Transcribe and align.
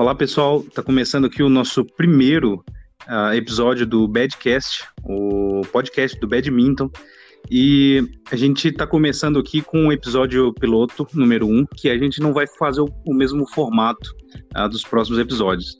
Olá, 0.00 0.14
pessoal. 0.14 0.64
Está 0.66 0.82
começando 0.82 1.26
aqui 1.26 1.42
o 1.42 1.50
nosso 1.50 1.84
primeiro 1.84 2.64
uh, 3.06 3.34
episódio 3.34 3.84
do 3.84 4.08
Badcast, 4.08 4.82
o 5.04 5.60
podcast 5.70 6.18
do 6.18 6.26
Badminton. 6.26 6.90
E 7.50 8.02
a 8.32 8.34
gente 8.34 8.68
está 8.68 8.86
começando 8.86 9.38
aqui 9.38 9.60
com 9.60 9.88
o 9.88 9.92
episódio 9.92 10.54
piloto 10.54 11.06
número 11.12 11.46
um, 11.46 11.66
que 11.66 11.90
a 11.90 11.98
gente 11.98 12.18
não 12.18 12.32
vai 12.32 12.46
fazer 12.46 12.80
o, 12.80 12.88
o 13.04 13.12
mesmo 13.12 13.46
formato 13.46 14.16
uh, 14.56 14.66
dos 14.70 14.84
próximos 14.84 15.18
episódios. 15.18 15.76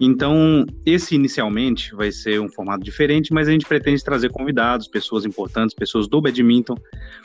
Então, 0.00 0.66
esse 0.84 1.14
inicialmente 1.14 1.94
vai 1.94 2.10
ser 2.10 2.40
um 2.40 2.48
formato 2.48 2.82
diferente, 2.82 3.32
mas 3.32 3.46
a 3.46 3.52
gente 3.52 3.66
pretende 3.66 4.02
trazer 4.02 4.32
convidados, 4.32 4.88
pessoas 4.88 5.24
importantes, 5.24 5.76
pessoas 5.76 6.08
do 6.08 6.20
badminton, 6.20 6.74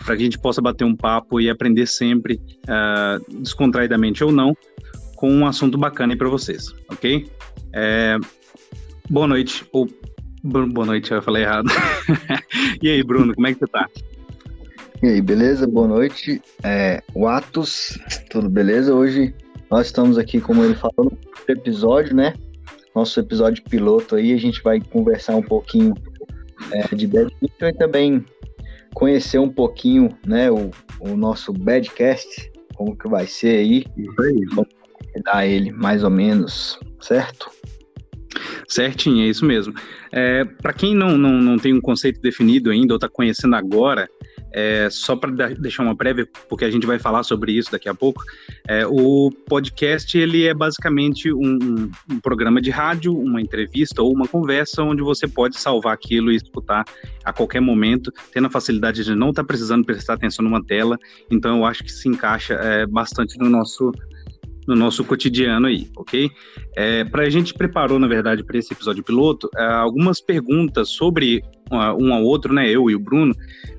para 0.05 0.15
que 0.15 0.21
a 0.21 0.25
gente 0.25 0.39
possa 0.39 0.61
bater 0.61 0.85
um 0.85 0.95
papo 0.95 1.41
e 1.41 1.49
aprender 1.49 1.87
sempre, 1.87 2.39
uh, 2.65 3.41
descontraidamente 3.41 4.23
ou 4.23 4.31
não, 4.31 4.55
com 5.19 5.29
um 5.29 5.45
assunto 5.45 5.77
bacana 5.77 6.13
aí 6.13 6.17
para 6.17 6.29
vocês, 6.29 6.73
ok? 6.89 7.29
É, 7.73 8.17
boa 9.09 9.27
noite, 9.27 9.65
ou 9.73 9.85
boa 10.41 10.85
noite, 10.85 11.11
eu 11.11 11.21
falei 11.21 11.43
errado. 11.43 11.67
e 12.81 12.89
aí, 12.89 13.03
Bruno, 13.03 13.35
como 13.35 13.45
é 13.45 13.53
que 13.53 13.59
você 13.59 13.67
tá? 13.67 13.85
E 15.03 15.07
aí, 15.07 15.21
beleza? 15.21 15.67
Boa 15.67 15.89
noite. 15.89 16.41
É, 16.63 17.03
o 17.13 17.27
Atos, 17.27 17.99
tudo 18.29 18.49
beleza? 18.49 18.95
Hoje 18.95 19.35
nós 19.69 19.87
estamos 19.87 20.17
aqui, 20.17 20.39
como 20.39 20.63
ele 20.63 20.75
falou, 20.75 21.11
no 21.11 21.53
episódio, 21.53 22.15
né? 22.15 22.33
nosso 22.95 23.19
episódio 23.19 23.61
piloto 23.65 24.15
aí, 24.15 24.31
a 24.33 24.37
gente 24.37 24.63
vai 24.63 24.79
conversar 24.79 25.35
um 25.35 25.43
pouquinho 25.43 25.95
é, 26.71 26.95
de 26.95 27.05
badminton 27.05 27.67
e 27.67 27.73
também 27.73 28.25
conhecer 28.93 29.37
um 29.37 29.49
pouquinho, 29.49 30.17
né, 30.25 30.49
o, 30.49 30.71
o 31.01 31.09
nosso 31.17 31.51
badcast, 31.51 32.51
como 32.73 32.95
que 32.95 33.07
vai 33.09 33.27
ser 33.27 33.57
aí, 33.57 33.85
Isso 33.97 34.21
aí. 34.21 34.45
Dar 35.23 35.45
ele 35.45 35.71
mais 35.71 36.03
ou 36.03 36.09
menos, 36.09 36.79
certo? 37.01 37.49
Certinho, 38.67 39.23
é 39.23 39.27
isso 39.27 39.45
mesmo. 39.45 39.73
É, 40.11 40.43
para 40.43 40.73
quem 40.73 40.95
não, 40.95 41.17
não, 41.17 41.33
não 41.33 41.57
tem 41.57 41.73
um 41.73 41.81
conceito 41.81 42.21
definido 42.21 42.69
ainda 42.69 42.93
ou 42.93 42.97
está 42.97 43.09
conhecendo 43.09 43.55
agora, 43.55 44.07
é, 44.51 44.89
só 44.89 45.15
para 45.15 45.31
deixar 45.53 45.83
uma 45.83 45.95
prévia, 45.95 46.27
porque 46.47 46.65
a 46.65 46.71
gente 46.71 46.85
vai 46.85 46.97
falar 46.97 47.23
sobre 47.23 47.51
isso 47.51 47.71
daqui 47.71 47.87
a 47.87 47.93
pouco, 47.93 48.23
é, 48.67 48.85
o 48.85 49.31
podcast 49.47 50.17
ele 50.17 50.45
é 50.45 50.53
basicamente 50.53 51.31
um, 51.31 51.89
um, 52.11 52.19
programa 52.19 52.61
de 52.61 52.69
rádio, 52.69 53.15
uma 53.15 53.41
entrevista 53.41 54.01
ou 54.01 54.11
uma 54.13 54.27
conversa 54.27 54.83
onde 54.83 55.01
você 55.01 55.27
pode 55.27 55.59
salvar 55.59 55.93
aquilo 55.93 56.31
e 56.31 56.35
escutar 56.35 56.83
a 57.23 57.31
qualquer 57.31 57.59
momento, 57.59 58.11
tendo 58.33 58.47
a 58.47 58.49
facilidade 58.49 59.03
de 59.03 59.15
não 59.15 59.29
estar 59.29 59.43
tá 59.43 59.47
precisando 59.47 59.85
prestar 59.85 60.13
atenção 60.13 60.43
numa 60.43 60.63
tela. 60.63 60.97
Então 61.29 61.57
eu 61.57 61.65
acho 61.65 61.83
que 61.83 61.91
se 61.91 62.07
encaixa 62.07 62.55
é, 62.55 62.85
bastante 62.87 63.37
no 63.37 63.49
nosso 63.49 63.91
no 64.69 64.75
nosso 64.75 65.03
cotidiano 65.03 65.65
aí, 65.65 65.89
ok? 65.97 66.29
É, 66.77 67.03
para 67.03 67.23
a 67.23 67.29
gente 67.29 67.55
preparou, 67.55 67.97
na 67.97 68.07
verdade, 68.07 68.43
para 68.43 68.55
esse 68.55 68.71
episódio 68.71 69.03
piloto, 69.03 69.49
é, 69.57 69.63
algumas 69.63 70.21
perguntas 70.21 70.89
sobre 70.89 71.43
uh, 71.71 71.97
um 71.99 72.13
ao 72.13 72.23
outro, 72.23 72.53
né? 72.53 72.69
Eu 72.69 72.87
e 72.87 72.95
o 72.95 72.99
Bruno, 72.99 73.33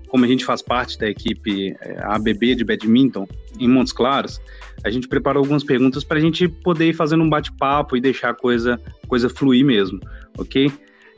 como 0.08 0.24
a 0.24 0.28
gente 0.28 0.44
faz 0.44 0.60
parte 0.60 0.98
da 0.98 1.08
equipe 1.08 1.76
é, 1.80 2.02
ABB 2.02 2.56
de 2.56 2.64
badminton 2.64 3.28
em 3.60 3.68
Montes 3.68 3.92
Claros, 3.92 4.40
a 4.82 4.90
gente 4.90 5.06
preparou 5.06 5.42
algumas 5.42 5.62
perguntas 5.62 6.02
para 6.02 6.18
a 6.18 6.20
gente 6.20 6.48
poder 6.48 6.88
ir 6.88 6.94
fazendo 6.94 7.22
um 7.22 7.30
bate-papo 7.30 7.96
e 7.96 8.00
deixar 8.00 8.30
a 8.30 8.34
coisa, 8.34 8.80
coisa 9.06 9.30
fluir 9.30 9.64
mesmo, 9.64 10.00
ok? 10.36 10.72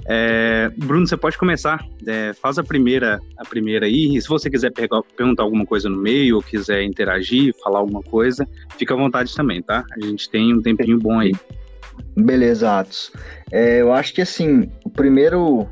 É, 0.07 0.71
Bruno, 0.77 1.07
você 1.07 1.17
pode 1.17 1.39
começar. 1.39 1.85
É, 2.07 2.33
faz 2.35 2.59
a 2.59 2.65
primeira, 2.65 3.21
a 3.37 3.45
primeira 3.45 3.87
aí. 3.87 4.17
E 4.17 4.21
se 4.21 4.29
você 4.29 4.51
quiser 4.51 4.73
pegar, 4.73 5.03
perguntar 5.17 5.43
alguma 5.43 5.65
coisa 5.65 5.89
no 5.89 5.97
meio 5.97 6.37
ou 6.37 6.43
quiser 6.43 6.83
interagir, 6.83 7.55
falar 7.63 7.79
alguma 7.79 8.03
coisa, 8.03 8.47
fica 8.77 8.95
à 8.95 8.97
vontade 8.97 9.35
também, 9.35 9.63
tá? 9.63 9.85
A 9.93 10.05
gente 10.05 10.29
tem 10.29 10.55
um 10.55 10.63
tempinho 10.63 10.99
bom 10.99 11.19
aí. 11.19 11.33
Beleza, 12.17 12.81
Atos. 12.81 13.13
É, 13.51 13.81
eu 13.81 13.93
acho 13.93 14.15
que 14.15 14.23
assim, 14.23 14.71
o 14.85 14.91
primeiro 14.91 15.69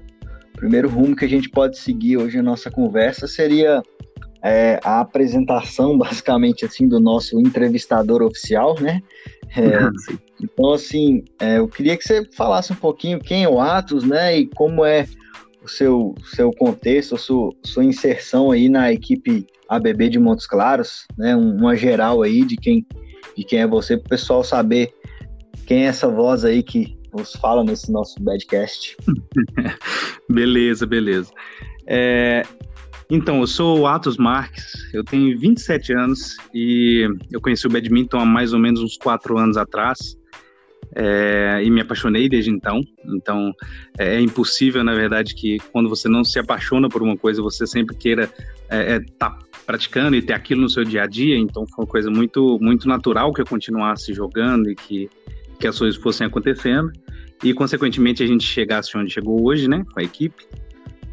primeiro 0.55 0.91
rumo 0.91 1.17
que 1.17 1.25
a 1.25 1.29
gente 1.29 1.49
pode 1.49 1.79
seguir 1.79 2.19
hoje 2.19 2.37
na 2.37 2.43
nossa 2.43 2.71
conversa 2.71 3.27
seria 3.27 3.83
é, 4.45 4.79
a 4.85 5.01
apresentação, 5.01 5.97
basicamente, 5.99 6.65
assim, 6.65 6.87
do 6.87 7.01
nosso 7.01 7.41
entrevistador 7.41 8.23
oficial, 8.23 8.75
né? 8.81 9.01
É, 9.57 9.89
então, 10.43 10.73
assim, 10.73 11.25
é, 11.39 11.59
eu 11.59 11.69
queria 11.69 11.97
que 11.97 12.05
você 12.05 12.25
falasse 12.33 12.73
um 12.73 12.77
pouquinho 12.77 13.21
quem 13.21 13.45
é 13.45 13.49
o 13.49 13.61
Atos, 13.61 14.05
né? 14.05 14.39
E 14.39 14.47
como 14.47 14.85
é 14.85 15.07
o 15.63 15.69
seu, 15.69 16.15
seu 16.35 16.51
contexto, 16.53 17.15
a 17.15 17.19
sua, 17.19 17.53
sua 17.63 17.85
inserção 17.85 18.51
aí 18.51 18.69
na 18.69 18.93
equipe 18.93 19.47
ABB 19.69 20.09
de 20.09 20.19
Montes 20.19 20.47
Claros, 20.47 21.07
né? 21.17 21.37
Uma 21.37 21.77
geral 21.77 22.23
aí 22.23 22.45
de 22.45 22.57
quem, 22.57 22.87
de 23.37 23.45
quem 23.45 23.61
é 23.61 23.67
você, 23.67 23.97
para 23.97 24.07
o 24.07 24.11
pessoal 24.11 24.43
saber 24.43 24.93
quem 25.67 25.85
é 25.85 25.87
essa 25.87 26.09
voz 26.09 26.45
aí 26.45 26.63
que 26.63 26.99
nos 27.13 27.33
fala 27.35 27.63
nesse 27.63 27.93
nosso 27.93 28.21
badcast. 28.21 28.97
beleza, 30.29 30.87
beleza. 30.87 31.31
É, 31.87 32.43
então, 33.11 33.41
eu 33.41 33.47
sou 33.47 33.81
o 33.81 33.87
Atos 33.89 34.17
Marques, 34.17 34.73
eu 34.95 35.03
tenho 35.03 35.37
27 35.37 35.93
anos 35.93 36.37
e 36.55 37.09
eu 37.33 37.41
conheci 37.41 37.67
o 37.67 37.71
badminton 37.71 38.21
há 38.21 38.25
mais 38.25 38.53
ou 38.53 38.61
menos 38.61 38.81
uns 38.81 38.97
4 38.97 39.37
anos 39.37 39.57
atrás. 39.57 40.17
É, 40.95 41.61
e 41.63 41.71
me 41.71 41.81
apaixonei 41.81 42.29
desde 42.29 42.51
então. 42.51 42.81
Então 43.05 43.53
é, 43.99 44.17
é, 44.17 44.21
impossível, 44.21 44.83
na 44.83 44.95
verdade, 44.95 45.35
que 45.35 45.59
quando 45.73 45.89
você 45.89 46.09
não 46.09 46.25
se 46.25 46.39
apaixona 46.39 46.89
por 46.89 47.03
uma 47.03 47.17
coisa, 47.17 47.41
você 47.43 47.67
sempre 47.67 47.97
queira 47.97 48.25
estar 48.25 48.77
é, 48.77 48.97
é, 48.97 49.01
tá 49.19 49.39
praticando 49.65 50.17
e 50.17 50.23
ter 50.23 50.33
aquilo 50.33 50.63
no 50.63 50.69
seu 50.69 50.85
dia 50.85 51.05
a 51.05 51.07
dia. 51.07 51.37
Então 51.37 51.65
foi 51.67 51.85
uma 51.85 51.91
coisa 51.91 52.11
muito, 52.11 52.59
muito 52.61 52.89
natural 52.89 53.33
que 53.33 53.41
eu 53.41 53.47
continuasse 53.47 54.13
jogando 54.13 54.71
e 54.71 54.75
que 54.75 55.09
que 55.61 55.69
as 55.69 55.79
coisas 55.79 56.01
fossem 56.01 56.27
acontecendo 56.27 56.91
e, 57.43 57.55
consequentemente, 57.55 58.23
a 58.23 58.27
gente 58.27 58.45
chegasse 58.45 58.97
onde 58.97 59.13
chegou 59.13 59.47
hoje, 59.47 59.69
né, 59.69 59.85
com 59.93 60.01
a 60.01 60.03
equipe. 60.03 60.47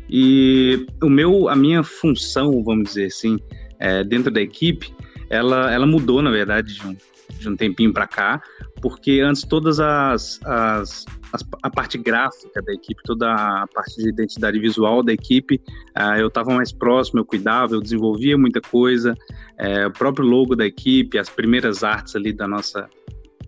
E 0.10 0.86
o 1.02 1.10
meu, 1.10 1.50
a 1.50 1.56
minha 1.56 1.84
função, 1.84 2.64
vamos 2.64 2.90
dizer 2.90 3.06
assim, 3.06 3.38
é, 3.80 4.04
dentro 4.04 4.32
da 4.32 4.42
equipe, 4.42 4.94
ela, 5.30 5.72
ela 5.72 5.86
mudou, 5.86 6.22
na 6.22 6.32
verdade, 6.32 6.74
de 6.74 6.88
um, 6.88 6.96
de 7.40 7.50
um 7.50 7.56
tempinho 7.56 7.94
para 7.94 8.08
cá, 8.08 8.42
porque 8.82 9.22
antes 9.22 9.44
todas 9.44 9.80
as, 9.80 10.40
as, 10.44 11.06
as, 11.34 11.46
a 11.64 11.70
parte 11.70 11.98
gráfica 11.98 12.62
da 12.62 12.74
equipe, 12.74 13.02
toda 13.04 13.34
a 13.34 13.68
parte 13.68 13.96
de 13.98 14.10
identidade 14.10 14.60
visual 14.60 15.04
da 15.04 15.14
equipe, 15.14 15.62
uh, 15.98 16.18
eu 16.18 16.28
estava 16.28 16.54
mais 16.54 16.72
próximo, 16.72 17.20
eu 17.20 17.26
cuidava, 17.26 17.74
eu 17.74 17.82
desenvolvia 17.82 18.38
muita 18.38 18.62
coisa, 18.62 19.14
uh, 19.14 19.88
o 19.88 19.92
próprio 19.92 20.26
logo 20.26 20.56
da 20.56 20.66
equipe, 20.66 21.18
as 21.18 21.30
primeiras 21.30 21.84
artes 21.84 22.16
ali 22.16 22.34
da 22.34 22.48
nossa 22.48 22.90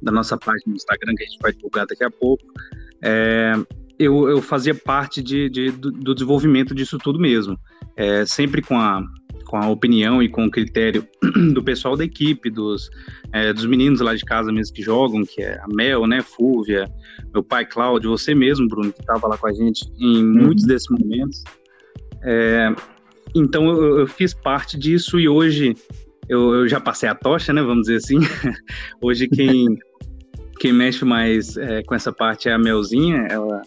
da 0.01 0.13
nossa 0.13 0.37
página 0.37 0.63
no 0.67 0.75
Instagram, 0.75 1.13
que 1.13 1.23
a 1.23 1.27
gente 1.27 1.39
vai 1.41 1.51
divulgar 1.51 1.85
daqui 1.85 2.05
a 2.05 2.09
pouco, 2.09 2.45
é, 3.01 3.53
eu, 3.97 4.29
eu, 4.29 4.41
fazia 4.41 4.73
parte 4.73 5.21
de, 5.21 5.49
de 5.49 5.71
do, 5.71 5.91
do, 5.91 6.13
desenvolvimento 6.13 6.73
disso 6.73 6.97
tudo 6.97 7.19
mesmo. 7.19 7.59
É, 7.97 8.25
sempre 8.25 8.61
com 8.61 8.77
a, 8.79 9.03
com 9.49 9.57
a 9.57 9.67
opinião 9.67 10.21
e 10.21 10.29
com 10.29 10.45
o 10.45 10.51
critério 10.51 11.07
do 11.55 11.63
pessoal 11.63 11.97
da 11.97 12.05
equipe, 12.05 12.51
dos, 12.51 12.87
é, 13.33 13.51
dos 13.51 13.65
meninos 13.65 13.99
lá 13.99 14.13
de 14.13 14.23
casa 14.23 14.51
mesmo 14.51 14.75
que 14.75 14.83
jogam, 14.83 15.23
que 15.25 15.41
é 15.41 15.59
a 15.59 15.65
Mel, 15.67 16.05
né, 16.05 16.21
Fúvia, 16.21 16.87
meu 17.33 17.43
pai 17.43 17.65
Cláudio, 17.65 18.11
você 18.11 18.35
mesmo, 18.35 18.67
Bruno, 18.67 18.93
que 18.93 18.99
estava 19.01 19.27
lá 19.27 19.35
com 19.39 19.47
a 19.47 19.51
gente 19.51 19.91
em 19.97 20.23
uhum. 20.23 20.43
muitos 20.43 20.65
desses 20.65 20.87
momentos. 20.87 21.43
É, 22.21 22.71
então 23.33 23.67
eu, 23.69 23.99
eu, 24.01 24.07
fiz 24.07 24.35
parte 24.35 24.77
disso 24.77 25.19
e 25.19 25.27
hoje 25.27 25.75
eu, 26.27 26.53
eu, 26.53 26.67
já 26.67 26.79
passei 26.79 27.09
a 27.09 27.15
tocha, 27.15 27.51
né, 27.51 27.63
vamos 27.63 27.87
dizer 27.87 27.95
assim. 27.95 28.19
hoje 29.01 29.27
quem 29.27 29.79
quem 30.59 30.73
mexe 30.73 31.03
mais 31.03 31.57
é, 31.57 31.81
com 31.81 31.95
essa 31.95 32.11
parte 32.11 32.49
é 32.49 32.53
a 32.53 32.59
Melzinha. 32.59 33.25
Ela, 33.31 33.63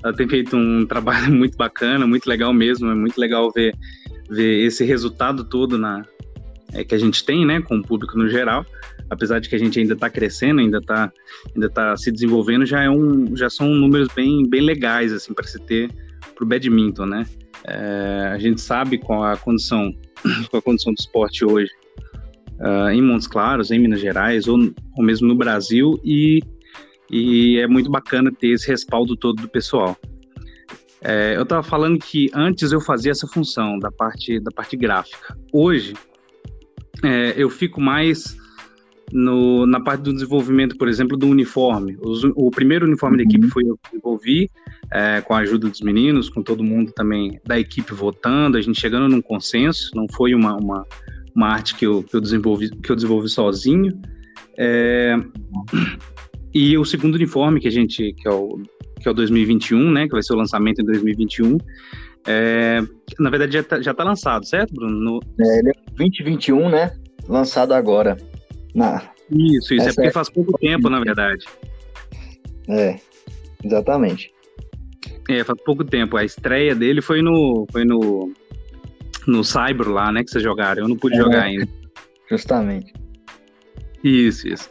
ela 0.00 0.12
tem 0.12 0.28
feito 0.28 0.56
um 0.56 0.86
trabalho 0.86 1.32
muito 1.34 1.56
bacana, 1.56 2.06
muito 2.06 2.28
legal 2.28 2.52
mesmo. 2.52 2.88
É 2.88 2.94
muito 2.94 3.18
legal 3.18 3.50
ver, 3.50 3.74
ver 4.34 4.64
esse 4.64 4.84
resultado 4.84 5.44
todo 5.44 5.78
na, 5.78 6.04
é, 6.72 6.84
que 6.84 6.94
a 6.94 6.98
gente 6.98 7.24
tem, 7.24 7.46
né, 7.46 7.62
com 7.62 7.76
o 7.76 7.82
público 7.82 8.18
no 8.18 8.28
geral. 8.28 8.66
Apesar 9.08 9.38
de 9.38 9.48
que 9.48 9.54
a 9.54 9.58
gente 9.58 9.78
ainda 9.78 9.94
está 9.94 10.10
crescendo, 10.10 10.60
ainda 10.60 10.78
está 10.78 11.12
ainda 11.54 11.68
tá 11.68 11.96
se 11.96 12.10
desenvolvendo, 12.10 12.64
já, 12.66 12.82
é 12.82 12.90
um, 12.90 13.36
já 13.36 13.48
são 13.50 13.68
números 13.68 14.08
bem, 14.14 14.48
bem 14.48 14.62
legais 14.62 15.12
assim 15.12 15.32
para 15.32 15.46
se 15.46 15.58
ter 15.60 15.90
para 16.34 16.44
o 16.44 16.46
badminton, 16.46 17.06
né? 17.06 17.26
É, 17.66 18.30
a 18.32 18.38
gente 18.38 18.60
sabe 18.60 18.98
com 18.98 19.22
a 19.22 19.36
condição, 19.36 19.94
a 20.52 20.60
condição 20.60 20.92
do 20.92 20.98
esporte 20.98 21.44
hoje, 21.44 21.70
uh, 22.60 22.90
em 22.90 23.02
Montes 23.02 23.26
Claros, 23.26 23.70
em 23.70 23.78
Minas 23.78 24.00
Gerais, 24.00 24.48
ou, 24.48 24.58
ou 24.96 25.04
mesmo 25.04 25.28
no 25.28 25.34
Brasil, 25.34 25.98
e, 26.04 26.42
e 27.10 27.58
é 27.58 27.66
muito 27.66 27.90
bacana 27.90 28.32
ter 28.32 28.48
esse 28.48 28.68
respaldo 28.68 29.16
todo 29.16 29.42
do 29.42 29.48
pessoal. 29.48 29.96
É, 31.04 31.36
eu 31.36 31.42
estava 31.42 31.62
falando 31.62 31.98
que 31.98 32.30
antes 32.34 32.72
eu 32.72 32.80
fazia 32.80 33.12
essa 33.12 33.26
função 33.26 33.78
da 33.78 33.92
parte, 33.92 34.40
da 34.40 34.50
parte 34.50 34.74
gráfica. 34.74 35.36
Hoje, 35.52 35.92
é, 37.02 37.34
eu 37.36 37.50
fico 37.50 37.78
mais 37.78 38.36
no, 39.12 39.66
na 39.66 39.80
parte 39.80 40.00
do 40.00 40.12
desenvolvimento, 40.14 40.78
por 40.78 40.88
exemplo, 40.88 41.16
do 41.16 41.26
uniforme. 41.26 41.98
Os, 42.00 42.24
o 42.34 42.50
primeiro 42.50 42.86
uniforme 42.86 43.18
uhum. 43.18 43.22
da 43.22 43.30
equipe 43.30 43.48
foi 43.48 43.64
eu 43.64 43.76
que 43.76 43.90
desenvolvi, 43.90 44.50
é, 44.90 45.20
com 45.20 45.34
a 45.34 45.38
ajuda 45.38 45.68
dos 45.68 45.82
meninos, 45.82 46.30
com 46.30 46.42
todo 46.42 46.64
mundo 46.64 46.90
também 46.92 47.38
da 47.44 47.58
equipe 47.58 47.92
votando, 47.92 48.56
a 48.56 48.60
gente 48.62 48.80
chegando 48.80 49.08
num 49.08 49.20
consenso, 49.20 49.90
não 49.94 50.06
foi 50.08 50.34
uma, 50.34 50.56
uma, 50.56 50.86
uma 51.34 51.48
arte 51.48 51.74
que 51.74 51.86
eu, 51.86 52.02
que 52.02 52.16
eu, 52.16 52.20
desenvolvi, 52.20 52.70
que 52.70 52.90
eu 52.90 52.96
desenvolvi 52.96 53.28
sozinho. 53.28 54.00
É, 54.56 55.16
e 56.54 56.78
o 56.78 56.84
segundo 56.84 57.16
uniforme 57.16 57.60
que 57.60 57.68
a 57.68 57.70
gente, 57.70 58.14
que 58.14 58.26
é 58.26 58.32
o, 58.32 58.62
que 59.00 59.08
é 59.08 59.10
o 59.10 59.14
2021, 59.14 59.90
né, 59.90 60.06
que 60.06 60.12
vai 60.12 60.22
ser 60.22 60.34
o 60.34 60.36
lançamento 60.36 60.80
em 60.80 60.84
2021, 60.84 61.58
é, 62.26 62.80
na 63.18 63.28
verdade 63.28 63.52
já 63.52 63.62
tá, 63.62 63.82
já 63.82 63.92
tá 63.92 64.02
lançado, 64.02 64.46
certo, 64.46 64.74
Bruno? 64.74 64.98
No... 64.98 65.20
É, 65.40 65.58
ele 65.58 65.70
é 65.70 65.90
2021, 65.96 66.68
né? 66.68 66.96
Lançado 67.28 67.72
agora. 67.72 68.16
Na... 68.74 69.02
Isso, 69.30 69.74
isso, 69.74 69.88
é 69.88 69.92
porque 69.92 70.10
faz 70.10 70.28
pouco 70.28 70.56
tempo, 70.58 70.88
na 70.88 71.00
verdade. 71.00 71.44
É, 72.68 72.98
exatamente. 73.62 74.32
É, 75.28 75.42
faz 75.44 75.58
pouco 75.64 75.84
tempo. 75.84 76.16
A 76.16 76.24
estreia 76.24 76.74
dele 76.74 77.00
foi 77.00 77.22
no, 77.22 77.66
foi 77.70 77.84
no, 77.84 78.32
no 79.26 79.44
Cyber 79.44 79.88
lá, 79.88 80.12
né, 80.12 80.24
que 80.24 80.30
vocês 80.30 80.44
jogaram. 80.44 80.82
Eu 80.82 80.88
não 80.88 80.96
pude 80.96 81.16
é, 81.16 81.18
jogar 81.18 81.42
ainda. 81.42 81.68
Justamente. 82.30 82.92
Isso, 84.02 84.48
isso. 84.48 84.70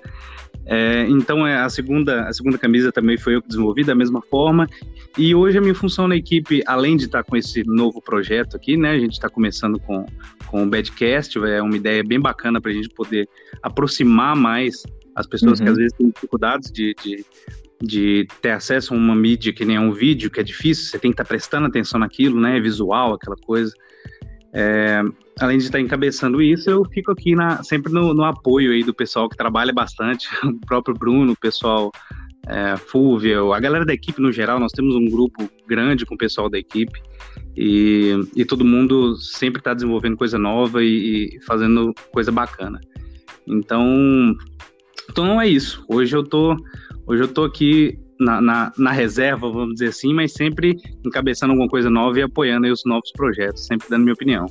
É, 0.65 1.06
então 1.10 1.45
é, 1.45 1.57
a 1.57 1.68
segunda 1.68 2.27
a 2.27 2.31
segunda 2.31 2.57
camisa 2.57 2.89
também 2.89 3.18
foi 3.18 3.36
eu 3.36 3.42
que 3.42 3.50
desenvolvi 3.50 3.83
da 3.83 3.94
mesma 3.94 4.21
forma 4.21 4.65
e 5.18 5.36
hoje 5.36 5.57
a 5.57 5.62
minha 5.62 5.75
função 5.75 6.07
na 6.07 6.15
equipe 6.15 6.63
além 6.65 6.95
de 6.95 7.04
estar 7.04 7.21
com 7.21 7.36
esse 7.36 7.63
novo 7.65 8.01
projeto 8.01 8.56
aqui 8.56 8.77
né 8.77 8.92
a 8.92 8.98
gente 8.98 9.12
está 9.12 9.27
começando 9.27 9.77
com 9.77 10.06
com 10.48 10.63
o 10.63 10.69
Badcast 10.69 11.38
é 11.39 11.62
uma 11.62 11.75
ideia 11.75 12.01
bem 12.01 12.18
bacana 12.18 12.62
para 12.62 12.71
a 12.71 12.74
gente 12.74 12.88
poder 12.88 13.27
aproximar 13.62 14.38
mais 14.38 14.83
as 15.13 15.27
pessoas 15.27 15.60
uhum. 15.60 15.65
que 15.65 15.71
às 15.71 15.77
vezes 15.77 15.94
têm 15.98 16.10
dificuldades 16.10 16.71
de, 16.71 16.95
de, 17.04 17.25
de 17.81 18.27
ter 18.42 18.51
acesso 18.51 18.94
a 18.94 18.98
uma 18.98 19.15
mídia 19.15 19.51
que 19.51 19.65
nem 19.65 19.75
é 19.75 19.81
um 19.81 19.92
vídeo 19.92 20.31
que 20.31 20.39
é 20.39 20.44
difícil 20.44 20.86
você 20.86 20.98
tem 20.98 21.12
que 21.12 21.15
estar 21.15 21.25
tá 21.25 21.27
prestando 21.27 21.68
atenção 21.68 22.00
naquilo 22.00 22.39
né 22.39 22.57
visual 22.62 23.13
aquela 23.13 23.36
coisa 23.36 23.74
é, 24.53 25.01
além 25.39 25.57
de 25.57 25.63
estar 25.63 25.79
encabeçando 25.79 26.41
isso, 26.41 26.69
eu 26.69 26.85
fico 26.85 27.11
aqui 27.11 27.35
na, 27.35 27.63
sempre 27.63 27.91
no, 27.91 28.13
no, 28.13 28.23
apoio 28.23 28.71
aí 28.71 28.83
do 28.83 28.94
pessoal 28.94 29.27
que 29.27 29.35
trabalha 29.35 29.73
bastante, 29.73 30.27
o 30.45 30.59
próprio 30.59 30.95
Bruno, 30.95 31.33
o 31.33 31.39
pessoal 31.39 31.91
é, 32.47 32.77
Fúvia, 32.77 33.39
a 33.41 33.59
galera 33.59 33.85
da 33.85 33.94
equipe 33.94 34.21
no 34.21 34.31
geral, 34.31 34.59
nós 34.59 34.71
temos 34.71 34.95
um 34.95 35.05
grupo 35.05 35.50
grande 35.67 36.05
com 36.05 36.13
o 36.13 36.17
pessoal 36.17 36.50
da 36.50 36.59
equipe 36.59 37.01
e, 37.57 38.13
e 38.35 38.45
todo 38.45 38.63
mundo 38.63 39.15
sempre 39.15 39.59
está 39.59 39.73
desenvolvendo 39.73 40.17
coisa 40.17 40.38
nova 40.38 40.83
e, 40.83 41.38
e, 41.38 41.41
fazendo 41.41 41.94
coisa 42.11 42.31
bacana. 42.31 42.79
Então, 43.47 44.35
então 45.09 45.25
não 45.25 45.41
é 45.41 45.47
isso. 45.47 45.83
Hoje 45.88 46.15
eu 46.15 46.23
tô, 46.23 46.55
hoje 47.07 47.23
eu 47.23 47.27
tô 47.27 47.44
aqui 47.44 47.97
na, 48.23 48.41
na, 48.41 48.71
na, 48.77 48.91
reserva, 48.91 49.49
vamos 49.51 49.73
dizer 49.73 49.89
assim, 49.89 50.13
mas 50.13 50.33
sempre 50.33 50.77
encabeçando 51.05 51.51
alguma 51.51 51.69
coisa 51.69 51.89
nova 51.89 52.19
e 52.19 52.23
apoiando 52.23 52.67
os 52.71 52.83
novos 52.85 53.11
projetos, 53.11 53.65
sempre 53.65 53.87
dando 53.89 54.03
minha 54.03 54.13
opinião. 54.13 54.47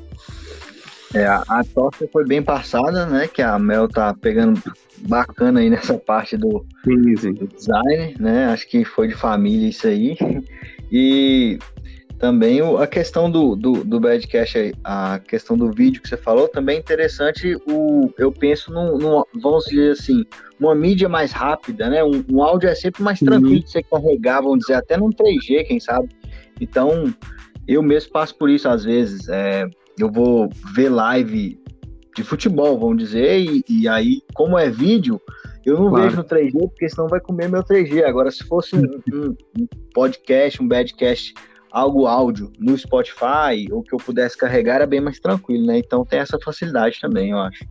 É, 1.14 1.26
a, 1.26 1.42
a 1.48 1.64
tosse 1.64 2.08
foi 2.08 2.24
bem 2.24 2.42
passada, 2.42 3.04
né? 3.06 3.28
Que 3.28 3.42
a 3.42 3.58
Mel 3.58 3.86
tá 3.88 4.14
pegando 4.14 4.62
bacana 5.06 5.60
aí 5.60 5.68
nessa 5.68 5.98
parte 5.98 6.36
do, 6.36 6.64
sim, 6.84 7.16
sim. 7.16 7.32
do 7.34 7.46
design, 7.46 8.16
né? 8.18 8.46
Acho 8.46 8.66
que 8.68 8.84
foi 8.84 9.08
de 9.08 9.14
família 9.14 9.68
isso 9.68 9.86
aí. 9.86 10.16
E 10.90 11.58
também 12.22 12.60
a 12.60 12.86
questão 12.86 13.28
do, 13.28 13.56
do, 13.56 13.82
do 13.82 13.98
Badcast, 13.98 14.72
a 14.84 15.18
questão 15.18 15.56
do 15.56 15.72
vídeo 15.72 16.00
que 16.00 16.08
você 16.08 16.16
falou, 16.16 16.46
também 16.46 16.76
é 16.76 16.78
interessante. 16.78 17.56
O, 17.68 18.14
eu 18.16 18.30
penso 18.30 18.72
num, 18.72 18.96
num 18.96 19.24
vamos 19.42 19.64
dizer 19.64 19.90
assim, 19.90 20.24
uma 20.60 20.72
mídia 20.72 21.08
mais 21.08 21.32
rápida, 21.32 21.90
né? 21.90 22.04
Um, 22.04 22.24
um 22.30 22.40
áudio 22.40 22.68
é 22.68 22.76
sempre 22.76 23.02
mais 23.02 23.18
tranquilo 23.18 23.54
uhum. 23.54 23.58
de 23.58 23.68
você 23.68 23.82
carregar, 23.82 24.40
vamos 24.40 24.60
dizer, 24.60 24.74
até 24.74 24.96
num 24.96 25.10
3G, 25.10 25.66
quem 25.66 25.80
sabe. 25.80 26.10
Então, 26.60 27.12
eu 27.66 27.82
mesmo 27.82 28.12
passo 28.12 28.36
por 28.36 28.48
isso 28.48 28.68
às 28.68 28.84
vezes. 28.84 29.28
É, 29.28 29.66
eu 29.98 30.08
vou 30.08 30.48
ver 30.76 30.90
live 30.90 31.60
de 32.14 32.22
futebol, 32.22 32.78
vamos 32.78 32.98
dizer, 32.98 33.40
e, 33.40 33.64
e 33.68 33.88
aí, 33.88 34.22
como 34.32 34.56
é 34.56 34.70
vídeo, 34.70 35.20
eu 35.66 35.76
não 35.76 35.88
claro. 35.88 36.04
vejo 36.04 36.16
no 36.18 36.24
3G, 36.24 36.68
porque 36.68 36.88
senão 36.88 37.08
vai 37.08 37.18
comer 37.18 37.48
meu 37.48 37.64
3G. 37.64 38.04
Agora, 38.04 38.30
se 38.30 38.44
fosse 38.44 38.76
um, 38.76 38.84
um, 39.12 39.36
um 39.58 39.66
podcast, 39.92 40.62
um 40.62 40.68
badcast 40.68 41.34
algo 41.72 42.06
áudio 42.06 42.52
no 42.58 42.76
Spotify 42.76 43.66
ou 43.70 43.82
que 43.82 43.94
eu 43.94 43.98
pudesse 43.98 44.36
carregar 44.36 44.76
era 44.76 44.86
bem 44.86 45.00
mais 45.00 45.18
tranquilo, 45.18 45.66
né? 45.66 45.78
Então 45.78 46.04
tem 46.04 46.18
essa 46.18 46.38
facilidade 46.38 47.00
também, 47.00 47.30
eu 47.30 47.38
acho. 47.38 47.64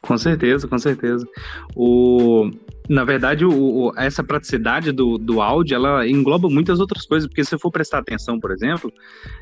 Com 0.00 0.18
certeza, 0.18 0.68
com 0.68 0.78
certeza. 0.78 1.26
O, 1.74 2.50
na 2.88 3.04
verdade, 3.04 3.44
o, 3.46 3.90
essa 3.96 4.22
praticidade 4.22 4.92
do, 4.92 5.16
do 5.16 5.40
áudio, 5.40 5.74
ela 5.74 6.06
engloba 6.06 6.48
muitas 6.48 6.78
outras 6.78 7.06
coisas, 7.06 7.26
porque 7.26 7.42
se 7.42 7.50
você 7.50 7.58
for 7.58 7.70
prestar 7.70 7.98
atenção, 7.98 8.38
por 8.38 8.52
exemplo, 8.52 8.92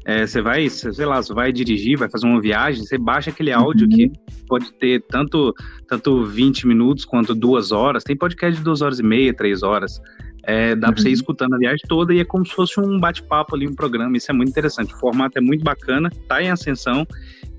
é, 0.04 0.24
você 0.24 0.40
vai, 0.40 0.68
sei 0.70 1.04
lá, 1.04 1.20
você 1.20 1.34
vai 1.34 1.52
dirigir, 1.52 1.98
vai 1.98 2.08
fazer 2.08 2.26
uma 2.26 2.40
viagem, 2.40 2.84
você 2.84 2.96
baixa 2.96 3.30
aquele 3.30 3.50
áudio 3.50 3.88
uhum. 3.90 3.96
que 3.96 4.12
pode 4.46 4.72
ter 4.74 5.02
tanto, 5.08 5.52
tanto 5.88 6.24
20 6.24 6.68
minutos 6.68 7.04
quanto 7.04 7.34
duas 7.34 7.72
horas, 7.72 8.04
tem 8.04 8.16
podcast 8.16 8.56
de 8.56 8.64
duas 8.64 8.80
horas 8.82 9.00
e 9.00 9.02
meia, 9.02 9.34
três 9.34 9.64
horas. 9.64 10.00
É, 10.44 10.74
dá 10.74 10.88
uhum. 10.88 10.94
pra 10.94 11.02
você 11.02 11.08
ir 11.08 11.12
uhum. 11.12 11.14
escutando 11.14 11.54
a 11.54 11.58
viagem 11.58 11.82
toda 11.88 12.12
e 12.12 12.20
é 12.20 12.24
como 12.24 12.44
se 12.44 12.52
fosse 12.52 12.80
um 12.80 12.98
bate-papo 12.98 13.54
ali, 13.54 13.66
um 13.66 13.74
programa. 13.74 14.16
Isso 14.16 14.30
é 14.30 14.34
muito 14.34 14.48
interessante. 14.48 14.92
O 14.94 14.98
formato 14.98 15.38
é 15.38 15.40
muito 15.40 15.62
bacana, 15.62 16.10
tá 16.28 16.42
em 16.42 16.50
ascensão 16.50 17.06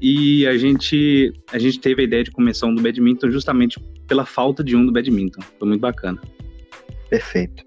e 0.02 0.46
a 0.48 0.58
gente, 0.58 1.34
a 1.52 1.58
gente 1.58 1.80
teve 1.80 2.02
a 2.02 2.06
ideia 2.06 2.24
de 2.24 2.32
começar 2.32 2.68
um 2.68 2.76
do 2.76 2.82
badminton 2.82 3.32
justamente 3.32 3.80
pela 4.08 4.26
falta 4.26 4.64
de 4.64 4.76
um 4.76 4.86
do 4.86 4.92
badminton. 4.92 5.42
Foi 5.58 5.68
muito 5.68 5.82
bacana. 5.82 6.20
Perfeito. 7.10 7.64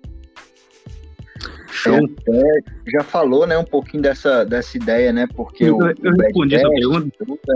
Show. 1.70 1.94
É, 1.94 2.90
já 2.90 3.02
falou, 3.02 3.46
né, 3.46 3.56
um 3.56 3.64
pouquinho 3.64 4.02
dessa, 4.02 4.44
dessa 4.44 4.76
ideia, 4.76 5.12
né? 5.12 5.26
Porque 5.34 5.64
eu, 5.64 5.76
o, 5.76 5.88
eu 5.88 6.12
respondi 6.12 6.56
essa 6.56 6.68
pergunta. 6.68 7.12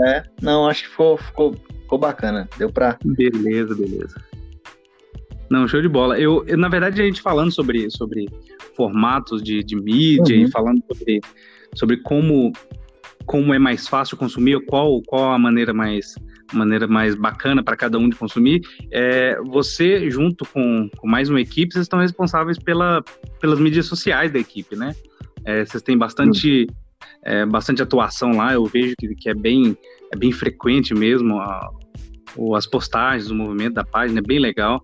É, 0.07 0.23
não, 0.41 0.67
acho 0.67 0.83
que 0.83 0.89
ficou, 0.89 1.17
ficou, 1.17 1.53
ficou 1.53 1.97
bacana. 1.97 2.47
Deu 2.57 2.71
pra. 2.71 2.97
Beleza, 3.03 3.75
beleza. 3.75 4.30
Não, 5.51 5.67
show 5.67 5.81
de 5.81 5.89
bola. 5.89 6.17
Eu, 6.17 6.45
eu, 6.47 6.57
na 6.57 6.69
verdade, 6.69 7.01
a 7.01 7.05
gente 7.05 7.21
falando 7.21 7.51
sobre, 7.51 7.91
sobre 7.91 8.25
formatos 8.73 9.43
de, 9.43 9.61
de 9.61 9.75
mídia 9.75 10.37
uhum. 10.37 10.43
e 10.43 10.49
falando 10.49 10.81
sobre, 10.87 11.19
sobre 11.75 11.97
como, 11.97 12.53
como 13.25 13.53
é 13.53 13.59
mais 13.59 13.85
fácil 13.85 14.15
consumir, 14.15 14.65
qual, 14.65 15.01
qual 15.01 15.33
a 15.33 15.37
maneira 15.37 15.73
mais, 15.73 16.15
maneira 16.53 16.87
mais 16.87 17.15
bacana 17.15 17.61
para 17.61 17.75
cada 17.75 17.99
um 17.99 18.07
de 18.07 18.15
consumir, 18.15 18.61
é, 18.93 19.41
você, 19.41 20.09
junto 20.09 20.45
com, 20.45 20.89
com 20.95 21.05
mais 21.05 21.29
uma 21.29 21.41
equipe, 21.41 21.73
vocês 21.73 21.83
estão 21.83 21.99
responsáveis 21.99 22.57
pela, 22.57 23.03
pelas 23.41 23.59
mídias 23.59 23.87
sociais 23.87 24.31
da 24.31 24.39
equipe, 24.39 24.77
né? 24.77 24.95
É, 25.43 25.65
vocês 25.65 25.83
têm 25.83 25.97
bastante, 25.97 26.65
é, 27.23 27.45
bastante 27.45 27.81
atuação 27.81 28.31
lá, 28.37 28.53
eu 28.53 28.63
vejo 28.67 28.95
que, 28.97 29.13
que 29.15 29.29
é, 29.29 29.33
bem, 29.33 29.77
é 30.13 30.17
bem 30.17 30.31
frequente 30.31 30.93
mesmo 30.93 31.41
a, 31.41 31.69
as 32.55 32.65
postagens, 32.65 33.29
o 33.29 33.35
movimento 33.35 33.73
da 33.73 33.83
página, 33.83 34.19
é 34.19 34.23
bem 34.23 34.39
legal. 34.39 34.81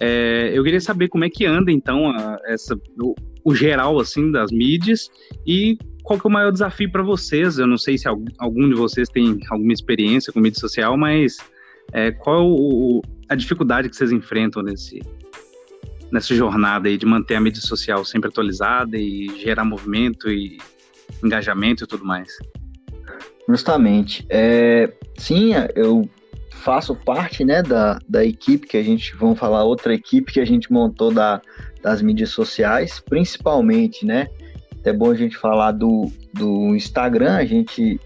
É, 0.00 0.50
eu 0.52 0.62
queria 0.62 0.80
saber 0.80 1.08
como 1.08 1.24
é 1.24 1.30
que 1.30 1.46
anda, 1.46 1.72
então, 1.72 2.10
a, 2.10 2.38
essa, 2.46 2.78
o, 3.00 3.14
o, 3.44 3.54
geral, 3.54 3.98
assim, 3.98 4.30
das 4.30 4.50
mídias 4.50 5.08
e 5.46 5.78
qual 6.02 6.20
que 6.20 6.26
é 6.26 6.30
o 6.30 6.32
maior 6.32 6.52
desafio 6.52 6.90
para 6.90 7.02
vocês? 7.02 7.58
Eu 7.58 7.66
não 7.66 7.78
sei 7.78 7.98
se 7.98 8.06
algum 8.06 8.68
de 8.68 8.74
vocês 8.74 9.08
tem 9.08 9.38
alguma 9.50 9.72
experiência 9.72 10.32
com 10.32 10.40
mídia 10.40 10.60
social, 10.60 10.96
mas 10.96 11.38
é, 11.92 12.12
qual 12.12 12.46
o, 12.48 13.02
a 13.28 13.34
dificuldade 13.34 13.88
que 13.88 13.96
vocês 13.96 14.12
enfrentam 14.12 14.62
nesse, 14.62 15.00
nessa 16.12 16.34
jornada 16.34 16.88
aí 16.88 16.96
de 16.96 17.06
manter 17.06 17.34
a 17.34 17.40
mídia 17.40 17.60
social 17.60 18.04
sempre 18.04 18.28
atualizada 18.28 18.96
e 18.96 19.28
gerar 19.38 19.64
movimento 19.64 20.30
e 20.30 20.58
engajamento 21.24 21.84
e 21.84 21.86
tudo 21.86 22.04
mais? 22.04 22.36
Justamente. 23.48 24.26
É, 24.28 24.92
sim, 25.16 25.52
eu 25.74 26.08
faço 26.50 26.94
parte 26.94 27.44
né, 27.44 27.62
da, 27.62 27.98
da 28.08 28.24
equipe 28.24 28.66
que 28.66 28.76
a 28.76 28.82
gente, 28.82 29.14
vamos 29.16 29.38
falar, 29.38 29.64
outra 29.64 29.94
equipe 29.94 30.32
que 30.32 30.40
a 30.40 30.44
gente 30.44 30.72
montou 30.72 31.12
da, 31.12 31.40
das 31.82 32.02
mídias 32.02 32.30
sociais, 32.30 33.00
principalmente, 33.00 34.04
né? 34.04 34.28
É 34.84 34.92
bom 34.92 35.10
a 35.10 35.14
gente 35.14 35.36
falar 35.36 35.72
do, 35.72 36.10
do 36.32 36.74
Instagram, 36.76 37.36
a 37.36 37.44
gente, 37.44 38.00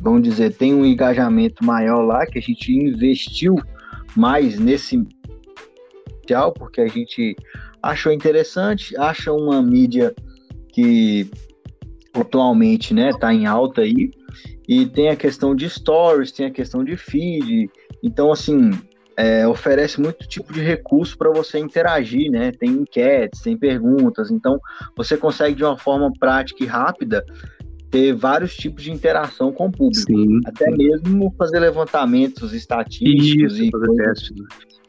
vamos 0.00 0.22
dizer, 0.22 0.52
tem 0.54 0.74
um 0.74 0.84
engajamento 0.84 1.64
maior 1.64 2.02
lá, 2.02 2.26
que 2.26 2.38
a 2.38 2.42
gente 2.42 2.72
investiu 2.72 3.56
mais 4.16 4.58
nesse 4.58 5.00
social, 6.28 6.52
porque 6.52 6.80
a 6.80 6.86
gente 6.86 7.34
achou 7.82 8.12
interessante, 8.12 8.96
acha 8.98 9.32
uma 9.32 9.62
mídia 9.62 10.14
que 10.72 11.30
atualmente 12.12 12.92
né, 12.92 13.10
tá 13.18 13.32
em 13.32 13.46
alta 13.46 13.80
aí, 13.80 14.10
e 14.68 14.84
tem 14.84 15.08
a 15.08 15.16
questão 15.16 15.54
de 15.54 15.68
stories, 15.68 16.30
tem 16.30 16.46
a 16.46 16.50
questão 16.50 16.84
de 16.84 16.96
feed, 16.96 17.70
então, 18.02 18.30
assim, 18.30 18.70
é, 19.16 19.48
oferece 19.48 20.00
muito 20.00 20.28
tipo 20.28 20.52
de 20.52 20.60
recurso 20.60 21.16
para 21.16 21.32
você 21.32 21.58
interagir, 21.58 22.30
né? 22.30 22.52
Tem 22.52 22.70
enquetes, 22.70 23.40
tem 23.40 23.56
perguntas, 23.56 24.30
então 24.30 24.60
você 24.96 25.16
consegue 25.16 25.56
de 25.56 25.64
uma 25.64 25.76
forma 25.76 26.12
prática 26.20 26.62
e 26.62 26.66
rápida 26.66 27.24
ter 27.90 28.14
vários 28.14 28.54
tipos 28.54 28.84
de 28.84 28.92
interação 28.92 29.50
com 29.50 29.66
o 29.66 29.72
público, 29.72 30.06
sim, 30.06 30.40
até 30.44 30.70
mesmo 30.70 31.34
fazer 31.38 31.58
levantamentos 31.58 32.52
estatísticos 32.52 33.54
Isso, 33.54 33.64
e 33.64 33.70
coisas, 33.70 34.30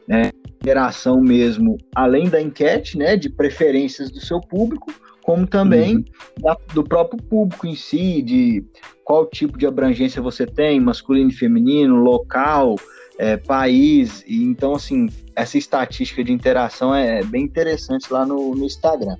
né? 0.06 0.30
interação 0.60 1.20
mesmo, 1.20 1.78
além 1.94 2.28
da 2.28 2.40
enquete, 2.40 2.98
né, 2.98 3.16
de 3.16 3.30
preferências 3.30 4.10
do 4.10 4.20
seu 4.20 4.38
público, 4.38 4.92
como 5.30 5.46
também 5.46 5.94
uhum. 5.94 6.04
da, 6.40 6.56
do 6.74 6.82
próprio 6.82 7.22
público 7.22 7.64
em 7.64 7.76
si, 7.76 8.20
de 8.20 8.64
qual 9.04 9.24
tipo 9.24 9.56
de 9.56 9.64
abrangência 9.64 10.20
você 10.20 10.44
tem, 10.44 10.80
masculino 10.80 11.30
e 11.30 11.32
feminino, 11.32 11.94
local, 11.94 12.74
é, 13.16 13.36
país. 13.36 14.24
E, 14.26 14.42
então, 14.42 14.74
assim, 14.74 15.08
essa 15.36 15.56
estatística 15.56 16.24
de 16.24 16.32
interação 16.32 16.92
é 16.92 17.22
bem 17.22 17.44
interessante 17.44 18.12
lá 18.12 18.26
no, 18.26 18.56
no 18.56 18.64
Instagram. 18.64 19.16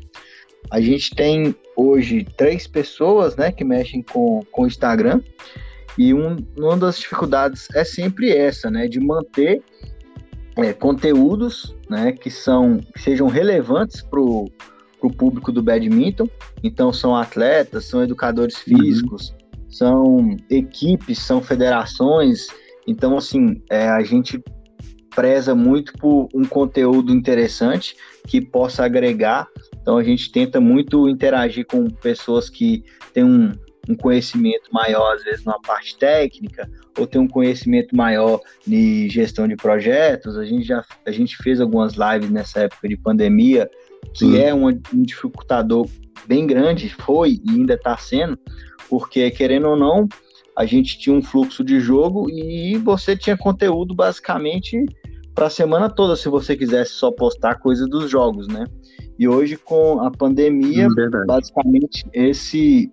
A 0.69 0.81
gente 0.81 1.15
tem 1.15 1.55
hoje 1.77 2.27
três 2.37 2.67
pessoas 2.67 3.37
né, 3.37 3.53
que 3.53 3.63
mexem 3.63 4.03
com, 4.03 4.45
com 4.51 4.63
o 4.63 4.67
Instagram. 4.67 5.21
E 5.97 6.13
um, 6.13 6.39
uma 6.59 6.77
das 6.77 6.99
dificuldades 6.99 7.69
é 7.73 7.85
sempre 7.85 8.37
essa, 8.37 8.69
né? 8.69 8.89
De 8.89 8.99
manter 8.99 9.63
é, 10.57 10.73
conteúdos 10.73 11.77
né, 11.89 12.11
que, 12.11 12.31
são, 12.31 12.79
que 12.79 13.01
sejam 13.01 13.29
relevantes 13.29 14.03
para 14.03 14.21
o 14.21 14.51
público 15.09 15.53
do 15.53 15.63
badminton. 15.63 16.29
Então, 16.63 16.93
são 16.93 17.15
atletas, 17.15 17.85
são 17.85 18.03
educadores 18.03 18.57
uhum. 18.67 18.79
físicos, 18.79 19.31
uhum. 19.31 19.71
são 19.71 20.37
equipes, 20.51 21.21
são 21.21 21.41
federações. 21.41 22.49
Então, 22.87 23.17
assim, 23.17 23.63
é, 23.71 23.89
a 23.89 24.03
gente 24.03 24.43
preza 25.15 25.55
muito 25.55 25.93
por 25.95 26.29
um 26.35 26.45
conteúdo 26.45 27.13
interessante 27.13 27.97
que 28.27 28.41
possa 28.41 28.85
agregar. 28.85 29.47
Então, 29.81 29.97
a 29.97 30.05
gente 30.05 30.31
tenta 30.31 30.61
muito 30.61 31.09
interagir 31.09 31.67
com 31.67 31.89
pessoas 31.89 32.51
que 32.51 32.85
têm 33.13 33.25
um, 33.25 33.53
um 33.89 33.97
conhecimento 33.97 34.71
maior, 34.73 35.15
às 35.15 35.25
vezes, 35.25 35.45
na 35.45 35.59
parte 35.59 35.97
técnica, 35.99 36.71
ou 36.99 37.07
tem 37.07 37.21
um 37.21 37.29
conhecimento 37.29 37.97
maior 37.97 38.41
de 38.67 39.09
gestão 39.09 39.49
de 39.49 39.57
projetos. 39.57 40.37
A 40.37 40.45
gente 40.45 40.65
já 40.65 40.85
a 41.07 41.11
gente 41.11 41.37
fez 41.39 41.61
algumas 41.61 41.95
lives 41.95 42.31
nessa 42.31 42.61
época 42.61 42.89
de 42.89 42.97
pandemia, 42.97 43.69
que 44.13 44.25
uhum. 44.25 44.37
é 44.37 44.55
um, 44.55 44.69
um 44.69 45.03
dificultador 45.03 45.87
bem 46.27 46.47
grande, 46.47 46.89
foi 46.89 47.41
e 47.45 47.51
ainda 47.51 47.75
está 47.75 47.97
sendo, 47.97 48.39
porque, 48.89 49.31
querendo 49.31 49.69
ou 49.69 49.77
não, 49.77 50.09
a 50.57 50.67
gente 50.67 50.99
tinha 50.99 51.15
um 51.15 51.23
fluxo 51.23 51.65
de 51.65 51.81
jogo 51.81 52.29
e 52.29 52.77
você 52.79 53.17
tinha 53.17 53.37
conteúdo 53.37 53.95
basicamente 53.95 54.85
para 55.35 55.47
a 55.47 55.51
semana 55.51 55.89
toda, 55.89 56.17
se 56.17 56.29
você 56.29 56.57
quisesse 56.57 56.93
só 56.93 57.11
postar 57.11 57.57
coisas 57.57 57.89
dos 57.89 58.11
jogos, 58.11 58.47
né? 58.49 58.65
E 59.19 59.29
hoje, 59.29 59.57
com 59.57 60.01
a 60.01 60.11
pandemia, 60.11 60.89
hum, 60.89 61.27
basicamente, 61.27 62.05
esse 62.13 62.91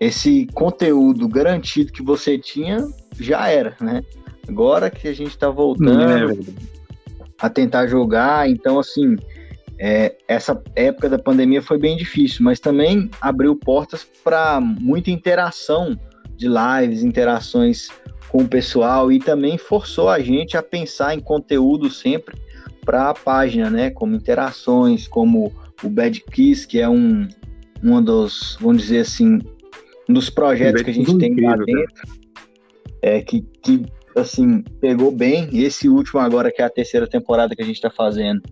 esse 0.00 0.46
conteúdo 0.52 1.28
garantido 1.28 1.92
que 1.92 2.02
você 2.02 2.36
tinha 2.36 2.86
já 3.18 3.48
era, 3.48 3.76
né? 3.80 4.02
Agora 4.48 4.90
que 4.90 5.08
a 5.08 5.14
gente 5.14 5.30
está 5.30 5.48
voltando 5.48 6.32
é 6.32 6.36
a 7.38 7.48
tentar 7.48 7.86
jogar, 7.86 8.48
então 8.48 8.78
assim, 8.78 9.16
é, 9.78 10.16
essa 10.28 10.60
época 10.76 11.08
da 11.08 11.18
pandemia 11.18 11.60
foi 11.60 11.78
bem 11.78 11.96
difícil, 11.96 12.44
mas 12.44 12.60
também 12.60 13.10
abriu 13.20 13.56
portas 13.56 14.04
para 14.22 14.60
muita 14.60 15.10
interação 15.10 15.98
de 16.36 16.46
lives, 16.48 17.02
interações 17.02 17.88
com 18.28 18.42
o 18.42 18.48
pessoal 18.48 19.12
e 19.12 19.18
também 19.18 19.56
forçou 19.58 20.08
a 20.08 20.20
gente 20.20 20.56
a 20.56 20.62
pensar 20.62 21.14
em 21.14 21.20
conteúdo 21.20 21.90
sempre 21.90 22.36
para 22.84 23.10
a 23.10 23.14
página, 23.14 23.70
né? 23.70 23.90
Como 23.90 24.14
interações, 24.14 25.08
como 25.08 25.52
o 25.82 25.88
Bad 25.88 26.20
Kiss, 26.32 26.66
que 26.66 26.80
é 26.80 26.88
um, 26.88 27.28
um 27.82 28.02
dos, 28.02 28.56
vamos 28.60 28.82
dizer 28.82 29.00
assim, 29.00 29.38
um 30.08 30.12
dos 30.12 30.30
projetos 30.30 30.82
que 30.82 30.90
a 30.90 30.94
gente 30.94 31.16
tem 31.18 31.34
lá 31.40 31.56
dentro, 31.56 32.02
é, 33.02 33.22
que, 33.22 33.42
que, 33.62 33.84
assim, 34.16 34.62
pegou 34.80 35.10
bem. 35.10 35.48
Esse 35.52 35.88
último 35.88 36.20
agora, 36.20 36.50
que 36.50 36.62
é 36.62 36.64
a 36.64 36.70
terceira 36.70 37.06
temporada 37.06 37.54
que 37.54 37.62
a 37.62 37.64
gente 37.64 37.76
está 37.76 37.90
fazendo, 37.90 38.42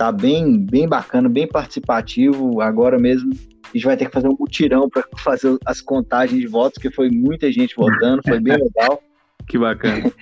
tá 0.00 0.10
bem, 0.10 0.56
bem 0.56 0.88
bacana, 0.88 1.28
bem 1.28 1.46
participativo. 1.46 2.62
Agora 2.62 2.98
mesmo 2.98 3.34
a 3.64 3.76
gente 3.76 3.84
vai 3.84 3.98
ter 3.98 4.06
que 4.06 4.12
fazer 4.12 4.28
um 4.28 4.36
mutirão 4.38 4.88
para 4.88 5.04
fazer 5.22 5.58
as 5.66 5.82
contagens 5.82 6.40
de 6.40 6.46
votos, 6.46 6.80
que 6.80 6.90
foi 6.90 7.10
muita 7.10 7.52
gente 7.52 7.76
votando, 7.76 8.22
foi 8.26 8.40
bem 8.40 8.56
legal. 8.56 9.02
Que 9.46 9.58
bacana. 9.58 10.10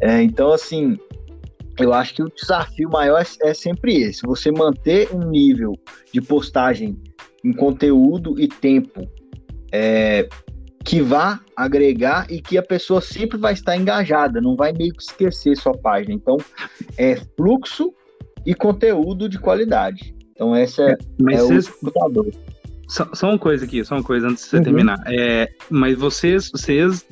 É, 0.00 0.22
então, 0.22 0.52
assim, 0.52 0.96
eu 1.76 1.92
acho 1.92 2.14
que 2.14 2.22
o 2.22 2.30
desafio 2.32 2.88
maior 2.88 3.20
é, 3.20 3.50
é 3.50 3.52
sempre 3.52 3.96
esse: 3.96 4.22
você 4.22 4.52
manter 4.52 5.12
um 5.12 5.28
nível 5.28 5.72
de 6.12 6.20
postagem 6.20 6.96
em 7.44 7.52
conteúdo 7.52 8.38
e 8.38 8.46
tempo 8.46 9.02
é, 9.72 10.28
que 10.84 11.00
vá 11.00 11.40
agregar 11.56 12.30
e 12.30 12.40
que 12.40 12.56
a 12.56 12.62
pessoa 12.62 13.00
sempre 13.00 13.36
vai 13.36 13.54
estar 13.54 13.76
engajada, 13.76 14.40
não 14.40 14.54
vai 14.54 14.72
meio 14.72 14.92
que 14.94 15.02
esquecer 15.02 15.56
sua 15.56 15.76
página. 15.76 16.14
Então, 16.14 16.36
é 16.96 17.16
fluxo 17.36 17.92
e 18.48 18.54
conteúdo 18.54 19.28
de 19.28 19.38
qualidade. 19.38 20.14
Então, 20.32 20.56
essa 20.56 20.82
é, 20.82 20.96
é, 21.30 21.34
é 21.34 21.42
o 21.42 21.62
computador. 21.80 22.32
Só, 22.88 23.06
só, 23.12 23.28
uma 23.28 23.38
coisa 23.38 23.66
aqui, 23.66 23.84
só 23.84 23.96
uma 23.96 24.02
coisa 24.02 24.26
antes 24.26 24.44
de 24.44 24.48
você 24.48 24.56
uhum. 24.56 24.62
terminar. 24.62 24.98
É, 25.06 25.50
mas 25.68 25.98
vocês, 25.98 26.50
vocês 26.50 27.04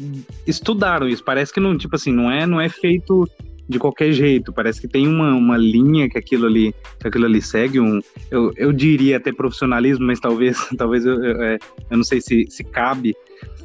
estudaram 0.46 1.06
isso. 1.06 1.22
Parece 1.22 1.52
que 1.52 1.60
não, 1.60 1.76
tipo 1.76 1.94
assim, 1.94 2.10
não 2.10 2.30
é, 2.30 2.46
não 2.46 2.58
é 2.58 2.70
feito 2.70 3.28
de 3.68 3.78
qualquer 3.78 4.12
jeito. 4.12 4.50
Parece 4.50 4.80
que 4.80 4.88
tem 4.88 5.06
uma, 5.06 5.34
uma 5.34 5.58
linha 5.58 6.08
que 6.08 6.16
aquilo 6.16 6.46
ali, 6.46 6.74
que 6.98 7.06
aquilo 7.06 7.26
ali 7.26 7.42
segue 7.42 7.80
um, 7.80 8.00
eu, 8.30 8.50
eu 8.56 8.72
diria 8.72 9.18
até 9.18 9.30
profissionalismo, 9.30 10.06
mas 10.06 10.18
talvez, 10.18 10.56
talvez 10.78 11.04
eu, 11.04 11.22
eu, 11.22 11.42
é, 11.42 11.58
eu 11.90 11.98
não 11.98 12.04
sei 12.04 12.22
se, 12.22 12.46
se 12.48 12.64
cabe. 12.64 13.14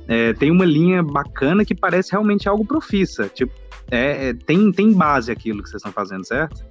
É, 0.10 0.34
tem 0.34 0.52
uma 0.52 0.66
linha 0.66 1.02
bacana 1.02 1.64
que 1.64 1.74
parece 1.74 2.12
realmente 2.12 2.50
algo 2.50 2.66
profissa. 2.66 3.30
Tipo, 3.34 3.54
é, 3.90 4.28
é, 4.28 4.34
tem, 4.34 4.70
tem 4.74 4.92
base 4.92 5.32
aquilo 5.32 5.64
que 5.64 5.70
vocês 5.70 5.80
estão 5.80 5.94
fazendo, 5.94 6.26
certo? 6.26 6.70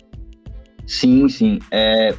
Sim, 0.90 1.28
sim. 1.28 1.60
É, 1.70 2.12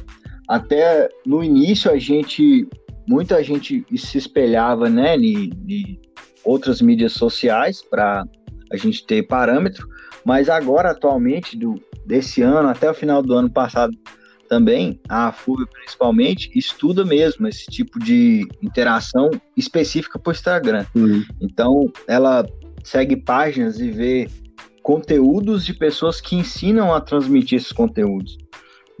até 0.48 1.06
no 1.26 1.44
início 1.44 1.90
a 1.90 1.98
gente, 1.98 2.66
muita 3.06 3.44
gente 3.44 3.84
se 3.94 4.16
espelhava, 4.16 4.88
né, 4.88 5.18
de 5.18 6.00
outras 6.42 6.80
mídias 6.80 7.12
sociais 7.12 7.82
para 7.82 8.24
a 8.72 8.76
gente 8.78 9.06
ter 9.06 9.24
parâmetro, 9.24 9.86
mas 10.24 10.48
agora, 10.48 10.92
atualmente, 10.92 11.54
do, 11.54 11.74
desse 12.06 12.40
ano 12.40 12.70
até 12.70 12.90
o 12.90 12.94
final 12.94 13.22
do 13.22 13.34
ano 13.34 13.50
passado 13.50 13.92
também, 14.48 14.98
a 15.06 15.30
FUB 15.32 15.66
principalmente 15.70 16.50
estuda 16.54 17.04
mesmo 17.04 17.46
esse 17.46 17.66
tipo 17.66 17.98
de 17.98 18.48
interação 18.62 19.30
específica 19.54 20.18
para 20.18 20.30
o 20.30 20.32
Instagram. 20.32 20.86
Uhum. 20.94 21.22
Então, 21.42 21.92
ela 22.08 22.46
segue 22.82 23.16
páginas 23.16 23.78
e 23.80 23.90
vê 23.90 24.28
conteúdos 24.82 25.66
de 25.66 25.74
pessoas 25.74 26.22
que 26.22 26.36
ensinam 26.36 26.94
a 26.94 27.02
transmitir 27.02 27.58
esses 27.58 27.72
conteúdos. 27.72 28.38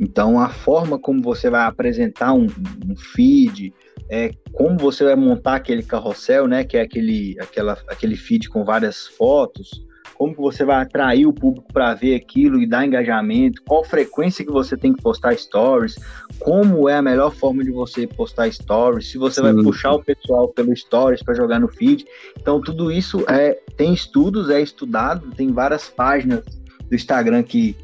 Então, 0.02 0.40
a 0.40 0.48
forma 0.48 0.98
como 0.98 1.22
você 1.22 1.48
vai 1.48 1.64
apresentar 1.64 2.32
um, 2.32 2.48
um 2.88 2.96
feed, 2.96 3.72
é, 4.10 4.32
como 4.52 4.76
você 4.76 5.04
vai 5.04 5.14
montar 5.14 5.54
aquele 5.54 5.84
carrossel, 5.84 6.48
né, 6.48 6.64
que 6.64 6.76
é 6.76 6.80
aquele, 6.80 7.36
aquela, 7.40 7.78
aquele 7.86 8.16
feed 8.16 8.48
com 8.48 8.64
várias 8.64 9.06
fotos, 9.06 9.86
como 10.14 10.34
você 10.34 10.64
vai 10.64 10.82
atrair 10.82 11.24
o 11.24 11.32
público 11.32 11.72
para 11.72 11.94
ver 11.94 12.16
aquilo 12.16 12.60
e 12.60 12.66
dar 12.66 12.84
engajamento, 12.84 13.62
qual 13.64 13.84
frequência 13.84 14.44
que 14.44 14.50
você 14.50 14.76
tem 14.76 14.92
que 14.92 15.00
postar 15.00 15.36
stories, 15.36 15.94
como 16.40 16.88
é 16.88 16.96
a 16.96 17.02
melhor 17.02 17.32
forma 17.32 17.62
de 17.62 17.70
você 17.70 18.04
postar 18.04 18.50
stories, 18.50 19.08
se 19.08 19.18
você 19.18 19.36
Sim. 19.36 19.42
vai 19.42 19.54
puxar 19.54 19.92
o 19.92 20.02
pessoal 20.02 20.48
pelo 20.48 20.76
stories 20.76 21.22
para 21.22 21.34
jogar 21.34 21.60
no 21.60 21.68
feed. 21.68 22.04
Então 22.40 22.60
tudo 22.60 22.90
isso 22.90 23.24
é 23.28 23.56
tem 23.76 23.94
estudos, 23.94 24.50
é 24.50 24.60
estudado, 24.60 25.30
tem 25.36 25.52
várias 25.52 25.88
páginas 25.88 26.44
do 26.88 26.94
Instagram 26.94 27.44
que 27.44 27.76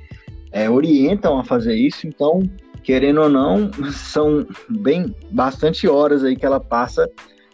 é, 0.53 0.69
orientam 0.69 1.39
a 1.39 1.45
fazer 1.45 1.75
isso. 1.75 2.07
Então, 2.07 2.43
querendo 2.83 3.23
ou 3.23 3.29
não, 3.29 3.71
são 3.93 4.47
bem 4.69 5.15
bastante 5.31 5.89
horas 5.89 6.25
aí 6.25 6.37
que 6.37 6.47
ela 6.47 6.61
passa 6.61 7.09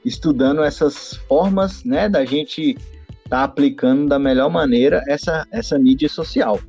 estudando 0.04 0.62
essas 0.62 1.14
formas, 1.28 1.82
né, 1.84 2.08
da 2.08 2.24
gente 2.24 2.76
está 3.24 3.44
aplicando 3.44 4.06
da 4.06 4.18
melhor 4.18 4.50
maneira 4.50 5.02
essa, 5.08 5.46
essa 5.50 5.78
mídia 5.78 6.08
social. 6.08 6.60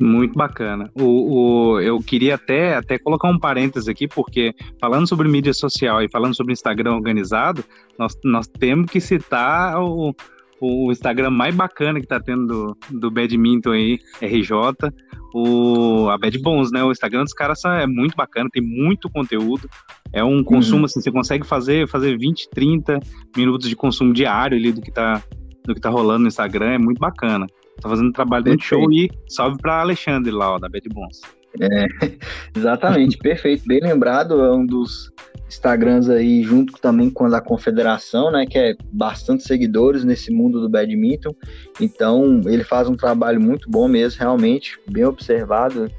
Muito 0.00 0.34
bacana. 0.34 0.90
O, 0.94 1.72
o, 1.74 1.80
eu 1.80 1.98
queria 1.98 2.36
até, 2.36 2.76
até 2.76 2.98
colocar 2.98 3.28
um 3.28 3.38
parênteses 3.38 3.88
aqui, 3.88 4.06
porque 4.06 4.54
falando 4.80 5.08
sobre 5.08 5.28
mídia 5.28 5.52
social 5.52 6.02
e 6.02 6.08
falando 6.08 6.36
sobre 6.36 6.52
Instagram 6.52 6.94
organizado, 6.94 7.64
nós, 7.98 8.16
nós 8.24 8.46
temos 8.46 8.90
que 8.90 9.00
citar 9.00 9.80
o, 9.82 10.14
o 10.60 10.90
Instagram 10.90 11.30
mais 11.30 11.54
bacana 11.54 12.00
que 12.00 12.06
tá 12.06 12.20
tendo 12.20 12.46
do, 12.46 12.76
do 12.98 13.10
Badminton 13.10 13.72
aí, 13.72 13.98
RJ, 14.20 14.52
o, 15.34 16.08
a 16.08 16.18
Bad 16.18 16.38
Bons, 16.38 16.70
né? 16.70 16.82
O 16.82 16.90
Instagram 16.90 17.24
dos 17.24 17.32
caras 17.32 17.64
é 17.64 17.86
muito 17.86 18.16
bacana, 18.16 18.48
tem 18.52 18.62
muito 18.62 19.10
conteúdo. 19.10 19.68
É 20.12 20.24
um 20.24 20.42
consumo, 20.42 20.80
uhum. 20.80 20.84
assim, 20.86 21.00
você 21.00 21.10
consegue 21.10 21.46
fazer, 21.46 21.86
fazer 21.88 22.16
20, 22.18 22.48
30 22.50 22.98
minutos 23.36 23.68
de 23.68 23.76
consumo 23.76 24.12
diário 24.12 24.56
ali 24.56 24.72
do 24.72 24.80
que 24.80 24.90
tá, 24.90 25.22
do 25.64 25.74
que 25.74 25.80
tá 25.80 25.90
rolando 25.90 26.20
no 26.20 26.28
Instagram, 26.28 26.72
é 26.72 26.78
muito 26.78 26.98
bacana. 26.98 27.46
Tá 27.80 27.88
fazendo 27.88 28.08
um 28.08 28.12
trabalho 28.12 28.46
muito 28.46 28.64
show 28.64 28.90
e 28.90 29.08
salve 29.28 29.58
para 29.58 29.80
Alexandre 29.80 30.32
lá, 30.32 30.54
ó, 30.54 30.58
da 30.58 30.68
Bad 30.68 30.88
Bons. 30.88 31.37
É, 31.60 31.86
exatamente, 32.56 33.16
perfeito, 33.18 33.64
bem 33.66 33.80
lembrado, 33.80 34.40
é 34.40 34.52
um 34.52 34.66
dos 34.66 35.10
Instagrams 35.48 36.10
aí 36.10 36.42
junto 36.42 36.74
também 36.74 37.10
com 37.10 37.24
a 37.24 37.40
Confederação, 37.40 38.30
né, 38.30 38.46
que 38.46 38.58
é 38.58 38.76
bastante 38.92 39.42
seguidores 39.42 40.04
nesse 40.04 40.30
mundo 40.30 40.60
do 40.60 40.68
badminton. 40.68 41.34
Então, 41.80 42.42
ele 42.46 42.62
faz 42.62 42.88
um 42.88 42.96
trabalho 42.96 43.40
muito 43.40 43.70
bom 43.70 43.88
mesmo, 43.88 44.20
realmente, 44.20 44.78
bem 44.88 45.04
observado. 45.04 45.90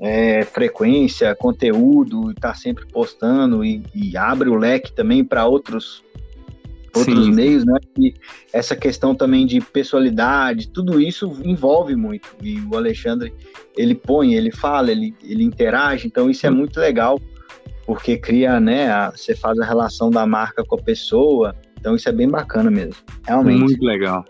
É, 0.00 0.44
frequência, 0.44 1.34
conteúdo, 1.34 2.30
está 2.30 2.54
sempre 2.54 2.86
postando 2.86 3.64
e, 3.64 3.82
e, 3.92 4.16
abre 4.16 4.48
o 4.48 4.54
leque 4.54 4.92
também 4.92 5.24
para 5.24 5.44
outros 5.44 6.04
outros 6.98 7.26
Sim. 7.26 7.32
meios, 7.32 7.64
né? 7.64 7.78
E 7.98 8.14
essa 8.52 8.76
questão 8.76 9.14
também 9.14 9.46
de 9.46 9.60
pessoalidade, 9.60 10.68
tudo 10.68 11.00
isso 11.00 11.36
envolve 11.44 11.94
muito. 11.96 12.28
E 12.42 12.60
o 12.60 12.76
Alexandre, 12.76 13.32
ele 13.76 13.94
põe, 13.94 14.34
ele 14.34 14.50
fala, 14.50 14.90
ele, 14.90 15.14
ele 15.22 15.44
interage, 15.44 16.06
então 16.06 16.30
isso 16.30 16.46
é 16.46 16.50
muito 16.50 16.78
legal, 16.78 17.20
porque 17.86 18.18
cria, 18.18 18.60
né? 18.60 18.90
A, 18.90 19.10
você 19.10 19.34
faz 19.34 19.58
a 19.58 19.64
relação 19.64 20.10
da 20.10 20.26
marca 20.26 20.64
com 20.64 20.76
a 20.76 20.82
pessoa, 20.82 21.54
então 21.78 21.94
isso 21.94 22.08
é 22.08 22.12
bem 22.12 22.28
bacana 22.28 22.70
mesmo, 22.70 22.96
realmente. 23.26 23.60
Muito 23.60 23.84
legal. 23.84 24.24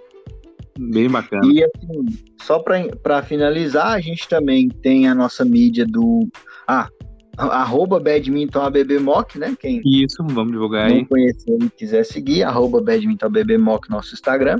Bem 0.78 1.08
bacana. 1.08 1.44
E 1.52 1.64
assim, 1.64 2.18
só 2.40 2.60
para 2.60 3.22
finalizar, 3.22 3.94
a 3.94 4.00
gente 4.00 4.28
também 4.28 4.68
tem 4.68 5.08
a 5.08 5.14
nossa 5.14 5.44
mídia 5.44 5.84
do. 5.84 6.28
Ah, 6.66 6.88
arroba 7.38 8.00
badmintonabbmock, 8.00 9.38
né? 9.38 9.56
Quem 9.58 9.80
Isso, 9.84 10.24
vamos 10.26 10.52
divulgar 10.52 10.88
não 10.88 10.96
aí. 10.96 11.06
conhecer 11.06 11.56
e 11.62 11.70
quiser 11.70 12.04
seguir, 12.04 12.42
arroba 12.42 12.80
badmintonabbmock, 12.82 13.88
nosso 13.88 14.14
Instagram. 14.14 14.58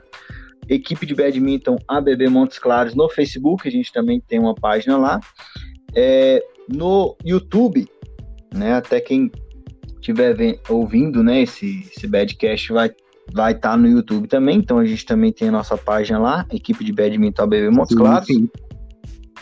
Equipe 0.68 1.06
de 1.06 1.14
badminton 1.14 1.76
ABB 1.88 2.28
Montes 2.28 2.58
Claros 2.58 2.94
no 2.94 3.08
Facebook, 3.08 3.66
a 3.66 3.70
gente 3.70 3.92
também 3.92 4.20
tem 4.20 4.38
uma 4.38 4.54
página 4.54 4.96
lá. 4.96 5.20
É, 5.94 6.44
no 6.68 7.16
YouTube, 7.24 7.88
né? 8.54 8.74
Até 8.74 9.00
quem 9.00 9.30
estiver 9.94 10.60
ouvindo, 10.68 11.22
né? 11.22 11.42
Esse, 11.42 11.80
esse 11.90 12.06
badcast 12.06 12.72
vai 12.72 12.90
vai 13.32 13.52
estar 13.52 13.70
tá 13.70 13.76
no 13.76 13.88
YouTube 13.88 14.26
também. 14.26 14.58
Então 14.58 14.78
a 14.78 14.84
gente 14.84 15.04
também 15.04 15.32
tem 15.32 15.48
a 15.48 15.52
nossa 15.52 15.76
página 15.76 16.18
lá, 16.18 16.46
equipe 16.50 16.84
de 16.84 16.92
badminton 16.92 17.42
ABB 17.42 17.70
Montes 17.70 17.96
Claros. 17.96 18.26
Sim. 18.26 18.48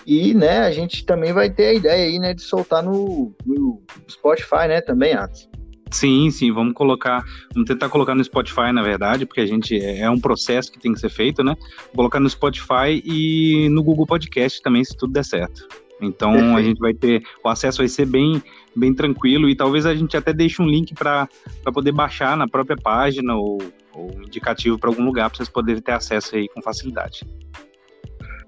E, 0.07 0.33
né, 0.33 0.61
a 0.61 0.71
gente 0.71 1.05
também 1.05 1.33
vai 1.33 1.51
ter 1.51 1.67
a 1.67 1.75
ideia 1.75 2.07
aí, 2.07 2.19
né, 2.19 2.33
de 2.33 2.43
soltar 2.43 2.83
no, 2.83 3.35
no 3.45 3.83
Spotify, 4.09 4.69
né, 4.69 4.81
também, 4.81 5.15
Atos. 5.15 5.49
Sim, 5.91 6.31
sim, 6.31 6.53
vamos 6.53 6.75
colocar, 6.75 7.25
vamos 7.53 7.69
tentar 7.69 7.89
colocar 7.89 8.15
no 8.15 8.23
Spotify, 8.23 8.73
na 8.73 8.83
verdade, 8.83 9.25
porque 9.25 9.41
a 9.41 9.47
gente 9.47 9.77
é, 9.79 10.01
é 10.01 10.11
um 10.11 10.21
processo 10.21 10.71
que 10.71 10.79
tem 10.79 10.93
que 10.93 11.01
ser 11.01 11.09
feito, 11.09 11.45
né? 11.45 11.57
Colocar 11.95 12.19
no 12.19 12.29
Spotify 12.29 13.03
e 13.05 13.69
no 13.71 13.83
Google 13.83 14.07
Podcast 14.07 14.61
também, 14.63 14.85
se 14.85 14.97
tudo 14.97 15.13
der 15.13 15.25
certo. 15.25 15.67
Então 16.01 16.33
Perfeito. 16.33 16.57
a 16.57 16.63
gente 16.63 16.79
vai 16.79 16.93
ter, 16.93 17.23
o 17.43 17.49
acesso 17.49 17.79
vai 17.79 17.89
ser 17.89 18.07
bem, 18.07 18.43
bem 18.75 18.93
tranquilo 18.93 19.49
e 19.49 19.57
talvez 19.57 19.87
a 19.87 19.95
gente 19.95 20.17
até 20.17 20.33
deixe 20.33 20.61
um 20.61 20.67
link 20.67 20.93
para 20.93 21.29
poder 21.73 21.93
baixar 21.93 22.37
na 22.37 22.49
própria 22.49 22.77
página 22.77 23.35
ou, 23.37 23.59
ou 23.95 24.11
indicativo 24.25 24.79
para 24.79 24.91
algum 24.91 25.05
lugar 25.05 25.31
para 25.31 25.39
vocês 25.39 25.49
poderem 25.49 25.81
ter 25.81 25.93
acesso 25.93 26.37
aí 26.37 26.49
com 26.49 26.61
facilidade. 26.61 27.25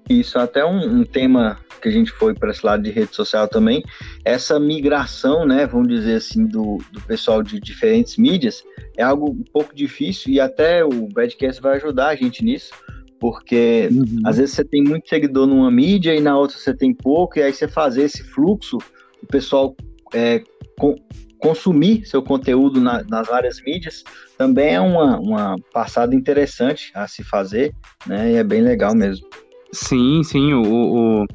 Isso, 0.09 0.39
até 0.39 0.65
um, 0.65 1.01
um, 1.01 1.03
tema 1.03 1.59
que 1.79 1.87
a 1.87 1.91
gente 1.91 2.11
foi 2.11 2.33
para 2.33 2.49
esse 2.49 2.65
lado 2.65 2.81
de 2.81 2.89
rede 2.89 3.15
social 3.15 3.47
também, 3.47 3.83
essa 4.25 4.59
migração, 4.59 5.45
né, 5.45 5.67
vamos 5.67 5.87
dizer 5.87 6.15
assim, 6.15 6.47
do, 6.47 6.79
do 6.91 6.99
pessoal 7.01 7.43
de 7.43 7.59
diferentes 7.59 8.17
mídias, 8.17 8.63
é 8.97 9.03
algo 9.03 9.29
um 9.29 9.43
pouco 9.53 9.73
difícil 9.73 10.33
e 10.33 10.39
até 10.39 10.83
o 10.83 11.07
Badcast 11.07 11.61
vai 11.61 11.77
ajudar 11.77 12.07
a 12.07 12.15
gente 12.15 12.43
nisso, 12.43 12.71
porque 13.19 13.87
uhum. 13.91 14.21
às 14.25 14.37
vezes 14.37 14.55
você 14.55 14.65
tem 14.65 14.83
muito 14.83 15.07
seguidor 15.07 15.45
numa 15.45 15.69
mídia 15.69 16.15
e 16.15 16.19
na 16.19 16.37
outra 16.37 16.57
você 16.57 16.73
tem 16.73 16.91
pouco, 16.91 17.37
e 17.37 17.43
aí 17.43 17.53
você 17.53 17.67
fazer 17.67 18.03
esse 18.03 18.23
fluxo, 18.23 18.79
o 19.21 19.27
pessoal 19.27 19.75
é, 20.13 20.41
com, 20.77 20.95
consumir 21.37 22.05
seu 22.05 22.23
conteúdo 22.23 22.81
na, 22.81 23.03
nas 23.03 23.27
várias 23.27 23.61
mídias, 23.61 24.03
também 24.37 24.73
é 24.73 24.81
uma, 24.81 25.19
uma 25.19 25.55
passada 25.71 26.15
interessante 26.15 26.91
a 26.95 27.07
se 27.07 27.23
fazer, 27.23 27.73
né, 28.07 28.31
e 28.31 28.35
é 28.35 28.43
bem 28.43 28.61
legal 28.61 28.95
mesmo. 28.95 29.27
Sim, 29.71 30.23
sim. 30.23 30.53
O, 30.53 30.63
o, 30.63 31.25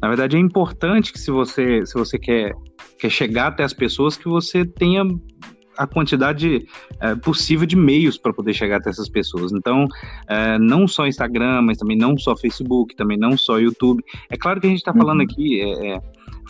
na 0.00 0.08
verdade, 0.08 0.36
é 0.36 0.40
importante 0.40 1.12
que 1.12 1.18
se 1.18 1.30
você, 1.30 1.84
se 1.84 1.94
você 1.94 2.18
quer, 2.18 2.54
quer 2.98 3.10
chegar 3.10 3.48
até 3.48 3.64
as 3.64 3.72
pessoas, 3.72 4.16
que 4.16 4.28
você 4.28 4.64
tenha 4.64 5.04
a 5.76 5.86
quantidade 5.86 6.66
é, 7.00 7.14
possível 7.14 7.66
de 7.66 7.74
meios 7.74 8.18
para 8.18 8.34
poder 8.34 8.52
chegar 8.52 8.76
até 8.76 8.90
essas 8.90 9.08
pessoas. 9.08 9.50
Então, 9.50 9.86
é, 10.28 10.58
não 10.58 10.86
só 10.86 11.06
Instagram, 11.06 11.62
mas 11.62 11.78
também 11.78 11.96
não 11.96 12.18
só 12.18 12.36
Facebook, 12.36 12.94
também 12.94 13.16
não 13.16 13.36
só 13.36 13.58
YouTube. 13.58 14.04
É 14.28 14.36
claro 14.36 14.60
que 14.60 14.66
a 14.66 14.70
gente 14.70 14.80
está 14.80 14.92
falando 14.92 15.20
uhum. 15.20 15.26
aqui. 15.30 15.60
É, 15.60 15.94
é 15.94 16.00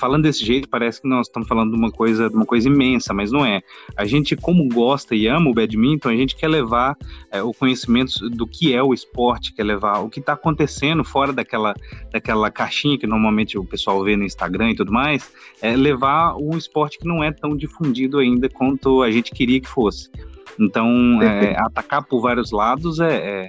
falando 0.00 0.22
desse 0.22 0.44
jeito, 0.44 0.68
parece 0.68 1.02
que 1.02 1.08
nós 1.08 1.26
estamos 1.26 1.46
falando 1.46 1.72
de 1.72 1.76
uma 1.76 1.90
coisa, 1.90 2.30
de 2.30 2.34
uma 2.34 2.46
coisa 2.46 2.68
imensa, 2.68 3.12
mas 3.12 3.30
não 3.30 3.44
é. 3.44 3.62
A 3.94 4.06
gente, 4.06 4.34
como 4.34 4.66
gosta 4.68 5.14
e 5.14 5.26
ama 5.26 5.50
o 5.50 5.54
badminton, 5.54 6.08
a 6.08 6.16
gente 6.16 6.34
quer 6.34 6.48
levar 6.48 6.96
é, 7.30 7.42
o 7.42 7.52
conhecimento 7.52 8.30
do 8.30 8.46
que 8.46 8.72
é 8.72 8.82
o 8.82 8.94
esporte, 8.94 9.52
quer 9.52 9.64
levar 9.64 9.98
o 9.98 10.08
que 10.08 10.18
está 10.18 10.32
acontecendo 10.32 11.04
fora 11.04 11.32
daquela, 11.32 11.74
daquela 12.10 12.50
caixinha 12.50 12.98
que 12.98 13.06
normalmente 13.06 13.58
o 13.58 13.64
pessoal 13.64 14.02
vê 14.02 14.16
no 14.16 14.24
Instagram 14.24 14.70
e 14.70 14.76
tudo 14.76 14.90
mais, 14.90 15.30
é 15.60 15.76
levar 15.76 16.34
um 16.36 16.56
esporte 16.56 16.98
que 16.98 17.06
não 17.06 17.22
é 17.22 17.30
tão 17.30 17.54
difundido 17.54 18.18
ainda 18.18 18.48
quanto 18.48 19.02
a 19.02 19.10
gente 19.10 19.30
queria 19.30 19.60
que 19.60 19.68
fosse. 19.68 20.10
Então, 20.58 21.22
é, 21.22 21.56
atacar 21.58 22.04
por 22.04 22.20
vários 22.20 22.50
lados 22.50 23.00
é, 23.00 23.16
é, 23.16 23.48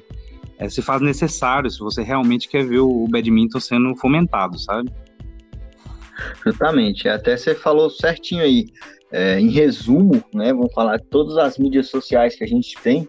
é, 0.60 0.70
se 0.70 0.82
faz 0.82 1.02
necessário 1.02 1.70
se 1.70 1.80
você 1.80 2.04
realmente 2.04 2.48
quer 2.48 2.66
ver 2.66 2.80
o 2.80 3.08
badminton 3.10 3.60
sendo 3.60 3.96
fomentado, 3.96 4.60
sabe? 4.60 4.92
Justamente, 6.46 7.08
até 7.08 7.36
você 7.36 7.56
falou 7.56 7.90
certinho 7.90 8.44
aí. 8.44 8.68
É, 9.14 9.38
em 9.38 9.50
resumo, 9.50 10.24
né, 10.34 10.54
vamos 10.54 10.74
falar 10.74 10.96
de 10.96 11.04
todas 11.04 11.36
as 11.38 11.58
mídias 11.58 11.90
sociais 11.90 12.34
que 12.34 12.46
a 12.46 12.48
gente 12.48 12.78
tem, 12.82 13.06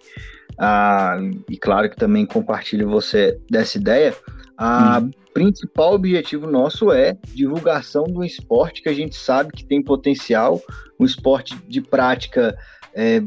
ah, 0.59 1.16
e 1.48 1.57
claro 1.57 1.88
que 1.88 1.96
também 1.96 2.27
compartilho 2.27 2.88
você 2.88 3.38
dessa 3.51 3.79
ideia. 3.79 4.14
A 4.57 5.01
hum. 5.01 5.11
principal 5.33 5.94
objetivo 5.94 6.46
nosso 6.46 6.92
é 6.92 7.16
divulgação 7.35 8.05
do 8.05 8.25
esporte 8.25 8.83
que 8.83 8.88
a 8.88 8.92
gente 8.92 9.16
sabe 9.16 9.53
que 9.53 9.64
tem 9.64 9.83
potencial, 9.83 10.61
um 10.98 11.05
esporte 11.05 11.57
de 11.66 11.81
prática 11.81 12.57
é, 12.94 13.22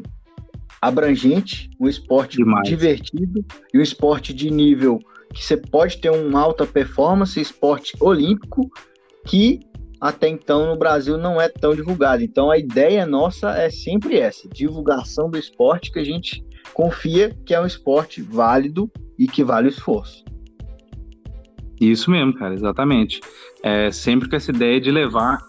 abrangente, 0.82 1.70
um 1.80 1.88
esporte 1.88 2.38
Demais. 2.38 2.68
divertido 2.68 3.44
e 3.74 3.80
um 3.80 3.82
esporte 3.82 4.34
de 4.34 4.52
nível 4.52 5.00
que 5.34 5.44
você 5.44 5.58
pode 5.58 5.98
ter 5.98 6.12
uma 6.12 6.40
alta 6.40 6.66
performance, 6.66 7.40
esporte 7.40 7.94
olímpico 8.00 8.70
que 9.26 9.60
até 10.06 10.28
então 10.28 10.68
no 10.68 10.78
Brasil 10.78 11.18
não 11.18 11.42
é 11.42 11.50
tão 11.50 11.76
divulgado. 11.76 12.24
Então 12.24 12.52
a 12.52 12.58
ideia 12.58 13.06
nossa 13.06 13.50
é 13.52 13.70
sempre 13.70 14.18
essa: 14.18 14.48
divulgação 14.48 15.30
do 15.30 15.38
esporte 15.38 15.92
que 15.92 16.00
a 16.00 16.04
gente 16.04 16.46
confia 16.74 17.36
que 17.46 17.54
é 17.54 17.60
um 17.60 17.66
esporte 17.66 18.22
válido 18.22 18.90
e 19.18 19.28
que 19.28 19.44
vale 19.44 19.68
o 19.68 19.70
esforço. 19.70 20.24
Isso 21.82 22.10
mesmo, 22.10 22.34
cara, 22.34 22.54
exatamente. 22.54 23.20
É 23.64 23.92
sempre 23.92 24.30
com 24.30 24.36
essa 24.36 24.52
ideia 24.52 24.80
de 24.80 24.92
levar 24.92 25.40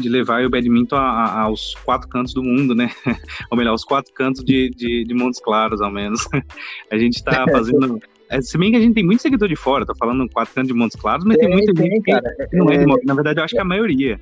de 0.00 0.08
levar 0.08 0.44
o 0.44 0.50
badminton 0.50 0.96
a, 0.96 1.00
a, 1.00 1.40
aos 1.42 1.74
quatro 1.84 2.08
cantos 2.08 2.34
do 2.34 2.42
mundo, 2.42 2.74
né? 2.74 2.90
Ou 3.50 3.56
melhor, 3.56 3.70
aos 3.70 3.84
quatro 3.84 4.12
cantos 4.12 4.44
de, 4.44 4.68
de, 4.70 5.04
de 5.04 5.14
Montes 5.14 5.40
Claros, 5.40 5.80
ao 5.80 5.90
menos. 5.90 6.26
a 6.90 6.98
gente 6.98 7.14
está 7.14 7.44
fazendo 7.50 8.00
se 8.40 8.56
bem 8.58 8.70
que 8.70 8.76
a 8.76 8.80
gente 8.80 8.94
tem 8.94 9.04
muito 9.04 9.22
seguidor 9.22 9.48
de 9.48 9.56
fora, 9.56 9.84
tô 9.84 9.94
falando 9.94 10.28
quatro 10.32 10.52
anos 10.56 10.68
de 10.68 10.74
Montes 10.74 10.96
Claros, 10.96 11.24
mas 11.24 11.36
tem, 11.36 11.46
tem 11.46 11.56
muita 11.56 11.74
tem, 11.74 11.90
gente 11.90 12.10
cara. 12.10 12.34
que 12.48 12.56
não 12.56 12.70
é, 12.70 12.78
de 12.78 12.86
Montes. 12.86 13.06
Na 13.06 13.14
verdade, 13.14 13.40
eu 13.40 13.44
acho 13.44 13.54
que 13.54 13.60
a 13.60 13.64
maioria. 13.64 14.20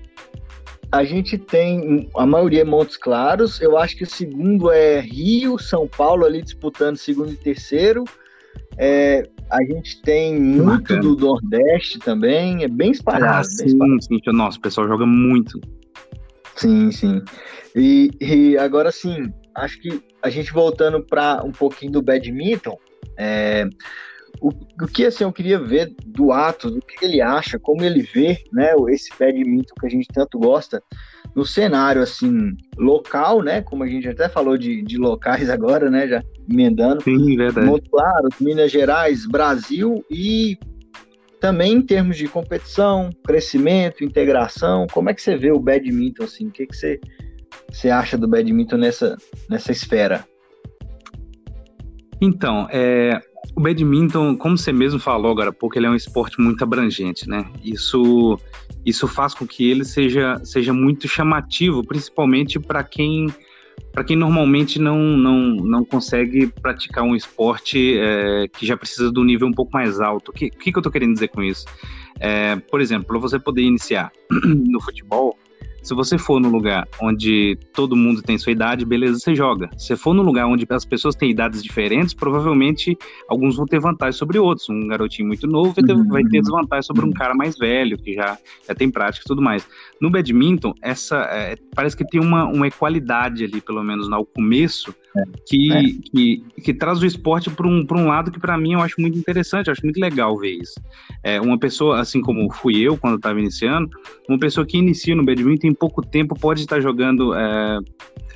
A 0.91 1.05
gente 1.05 1.39
tem, 1.39 2.09
a 2.17 2.27
maioria 2.27 2.61
é 2.61 2.65
Montes 2.65 2.97
Claros, 2.97 3.61
eu 3.61 3.79
acho 3.79 3.97
que 3.97 4.05
o 4.05 4.07
segundo 4.07 4.71
é 4.71 5.01
Rio, 5.01 5.59
São 5.59 5.89
Paulo 5.89 6.27
ali 6.27 6.43
disputando 6.43 6.97
segundo 6.97 7.33
e 7.33 7.37
terceiro. 7.37 8.05
É, 8.77 9.27
a 9.51 9.63
gente 9.65 10.01
tem 10.03 10.39
muito 10.39 10.95
Bacana. 10.95 11.01
do 11.01 11.17
Nordeste 11.17 11.99
também, 11.99 12.65
é 12.65 12.69
bem 12.69 12.91
espalhado. 12.91 13.41
Ah, 13.41 13.45
sim, 13.45 13.67
espalhado. 13.67 14.03
sim, 14.03 14.21
nossa, 14.33 14.59
o 14.59 14.61
pessoal 14.61 14.89
joga 14.89 15.07
muito. 15.07 15.61
Sim, 16.57 16.91
sim. 16.91 17.23
E, 17.75 18.11
e 18.21 18.59
agora 18.59 18.91
sim, 18.93 19.33
acho 19.55 19.81
que 19.81 20.03
a 20.23 20.31
gente 20.31 20.53
voltando 20.53 21.03
para 21.03 21.43
um 21.45 21.53
pouquinho 21.53 21.93
do 21.93 22.03
badminton, 22.03 22.79
é, 23.19 23.67
o, 24.41 24.49
o, 24.49 24.87
que 24.87 25.07
assim 25.07 25.25
eu 25.25 25.33
queria 25.33 25.59
ver 25.59 25.95
do 26.05 26.33
Atos, 26.33 26.75
o 26.75 26.81
que 26.81 27.05
ele 27.05 27.21
acha, 27.21 27.59
como 27.59 27.85
ele 27.85 28.03
vê, 28.03 28.43
né, 28.53 28.73
esse 28.89 29.11
badminton 29.19 29.75
que 29.81 29.87
a 29.87 29.91
gente 29.91 30.09
tanto 30.13 30.39
gosta 30.39 30.83
no 31.35 31.45
cenário 31.45 32.03
assim 32.03 32.51
local, 32.77 33.43
né, 33.43 33.63
como 33.63 33.85
a 33.85 33.87
gente 33.87 34.09
até 34.09 34.29
falou 34.29 34.59
de, 34.59 34.83
de 34.83 34.99
locais 34.99 35.49
agora, 35.51 35.91
né, 35.91 36.09
já 36.09 36.23
emendando. 36.51 37.03
Sim, 37.03 37.37
verdade. 37.37 37.67
Muito 37.67 37.91
claro, 37.91 38.29
Minas 38.41 38.71
Gerais, 38.71 39.27
Brasil 39.27 40.05
e 40.11 40.59
também 41.41 41.75
em 41.75 41.83
termos 41.83 42.17
de 42.17 42.29
competição, 42.29 43.11
crescimento, 43.25 44.05
integração, 44.05 44.87
como 44.93 45.11
é 45.11 45.15
que 45.15 45.23
você 45.23 45.37
vê 45.37 45.51
o 45.51 45.59
badminton 45.59 46.25
assim? 46.25 46.49
O 46.49 46.51
que 46.51 46.67
que 46.67 46.77
você 46.77 47.01
você 47.71 47.91
acha 47.91 48.19
do 48.19 48.29
badminton 48.29 48.77
nessa 48.77 49.17
nessa 49.49 49.73
esfera? 49.73 50.25
Então, 52.25 52.69
é, 52.71 53.21
o 53.57 53.61
badminton, 53.61 54.37
como 54.37 54.57
você 54.57 54.73
mesmo 54.73 55.01
falou 55.01 55.33
agora 55.33 55.51
há 55.51 55.53
pouco, 55.53 55.77
ele 55.77 55.87
é 55.87 55.91
um 55.91 55.97
esporte 55.97 56.41
muito 56.41 56.63
abrangente, 56.63 57.29
né? 57.29 57.51
Isso, 57.65 58.39
isso 58.87 59.09
faz 59.09 59.35
com 59.35 59.45
que 59.45 59.69
ele 59.69 59.85
seja, 59.85 60.41
seja 60.45 60.73
muito 60.73 61.09
chamativo, 61.09 61.85
principalmente 61.85 62.61
para 62.61 62.85
quem 62.85 63.27
para 63.91 64.05
quem 64.05 64.17
normalmente 64.17 64.79
não, 64.79 64.99
não, 64.99 65.57
não 65.57 65.85
consegue 65.85 66.47
praticar 66.47 67.03
um 67.03 67.17
esporte 67.17 67.99
é, 67.99 68.47
que 68.49 68.65
já 68.65 68.77
precisa 68.77 69.11
do 69.11 69.25
nível 69.25 69.49
um 69.49 69.53
pouco 69.53 69.73
mais 69.73 70.01
alto. 70.01 70.31
O 70.31 70.33
que, 70.33 70.49
que, 70.49 70.71
que 70.71 70.79
eu 70.79 70.81
estou 70.81 70.93
querendo 70.93 71.15
dizer 71.15 71.29
com 71.29 71.43
isso? 71.43 71.67
É, 72.21 72.57
por 72.57 72.81
exemplo, 72.81 73.07
para 73.09 73.19
você 73.19 73.39
poder 73.39 73.63
iniciar 73.63 74.13
no 74.31 74.81
futebol, 74.81 75.37
Se 75.83 75.95
você 75.95 76.17
for 76.17 76.41
no 76.41 76.49
lugar 76.49 76.87
onde 77.01 77.59
todo 77.73 77.97
mundo 77.97 78.23
tem 78.23 78.39
sua 78.39 78.53
idade, 78.53 78.85
beleza, 78.85 79.19
você 79.19 79.35
joga. 79.35 79.69
Se 79.77 79.97
for 79.97 80.15
no 80.15 80.23
lugar 80.23 80.47
onde 80.47 80.67
as 80.71 80.85
pessoas 80.85 81.15
têm 81.15 81.31
idades 81.31 81.63
diferentes, 81.63 82.15
provavelmente 82.15 82.97
alguns 83.29 83.57
vão 83.57 83.67
ter 83.67 83.81
vantagem 83.81 84.17
sobre 84.17 84.39
outros. 84.39 84.69
Um 84.69 84.87
garotinho 84.87 85.27
muito 85.27 85.47
novo 85.47 85.73
vai 85.73 85.85
ter, 85.85 85.93
uhum. 85.93 86.09
vai 86.09 86.23
ter 86.23 86.41
desvantagem 86.41 86.85
sobre 86.85 87.05
um 87.05 87.13
cara 87.13 87.35
mais 87.35 87.59
velho, 87.59 87.99
que 87.99 88.15
já, 88.15 88.39
já 88.67 88.75
tem 88.75 88.91
prática 88.91 89.25
e 89.25 89.29
tudo 89.29 89.43
mais. 89.43 89.67
No 90.01 90.11
badminton, 90.11 90.73
essa 90.81 91.17
é, 91.31 91.57
parece 91.75 91.97
que 91.97 92.07
tem 92.07 92.21
uma, 92.21 92.45
uma 92.47 92.69
equalidade 92.69 93.45
ali, 93.45 93.61
pelo 93.61 93.83
menos 93.83 94.09
no 94.09 94.25
começo, 94.25 94.95
é. 95.17 95.25
Que, 95.47 95.73
é. 95.73 95.83
que, 95.83 96.45
que 96.63 96.75
traz 96.75 97.03
o 97.03 97.07
esporte 97.07 97.51
para 97.51 97.67
um, 97.67 97.87
um 97.91 98.07
lado 98.07 98.31
que 98.31 98.41
para 98.41 98.57
mim 98.57 98.73
eu 98.73 98.81
acho 98.81 99.01
muito 99.01 99.19
interessante, 99.19 99.67
eu 99.67 99.73
acho 99.73 99.83
muito 99.85 100.01
legal 100.01 100.39
ver 100.39 100.53
isso. 100.53 100.81
É, 101.23 101.41
uma 101.41 101.59
pessoa, 101.59 102.01
assim 102.01 102.21
como 102.21 102.51
fui 102.51 102.81
eu 102.81 102.97
quando 102.97 103.17
estava 103.17 103.39
iniciando, 103.39 103.91
uma 104.29 104.39
pessoa 104.39 104.67
que 104.67 104.79
inicia 104.79 105.15
no 105.15 105.25
badminton 105.25 105.72
em 105.73 105.75
pouco 105.75 106.05
tempo 106.07 106.39
pode 106.39 106.61
estar 106.61 106.81
jogando 106.81 107.35
é, 107.35 107.79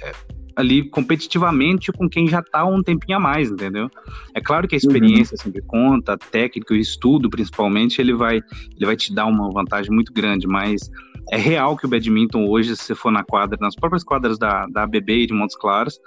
é, 0.03 0.13
ali 0.57 0.89
competitivamente 0.89 1.93
com 1.93 2.09
quem 2.09 2.27
já 2.27 2.41
está 2.41 2.65
um 2.65 2.83
tempinho 2.83 3.19
a 3.19 3.21
mais, 3.21 3.51
entendeu? 3.51 3.91
É 4.35 4.41
claro 4.41 4.67
que 4.67 4.75
a 4.75 4.79
experiência 4.79 5.35
uhum. 5.35 5.43
sempre 5.45 5.63
conta, 5.63 6.15
a 6.15 6.19
técnica, 6.19 6.73
o 6.73 6.77
estudo 6.77 7.29
principalmente, 7.29 8.01
ele 8.01 8.15
vai, 8.15 8.37
ele 8.37 8.87
vai 8.87 8.97
te 8.97 9.15
dar 9.15 9.27
uma 9.27 9.51
vantagem 9.51 9.93
muito 9.93 10.13
grande, 10.13 10.47
mas 10.47 10.91
é 11.31 11.37
real 11.37 11.77
que 11.77 11.85
o 11.85 11.89
badminton 11.89 12.49
hoje, 12.49 12.75
se 12.75 12.85
você 12.85 12.95
for 12.95 13.13
na 13.13 13.23
quadra, 13.23 13.59
nas 13.61 13.75
próprias 13.75 14.03
quadras 14.03 14.39
da, 14.39 14.67
da 14.67 14.85
ABB 14.85 15.25
e 15.25 15.27
de 15.27 15.35
Montes 15.35 15.57
Claros, 15.57 16.01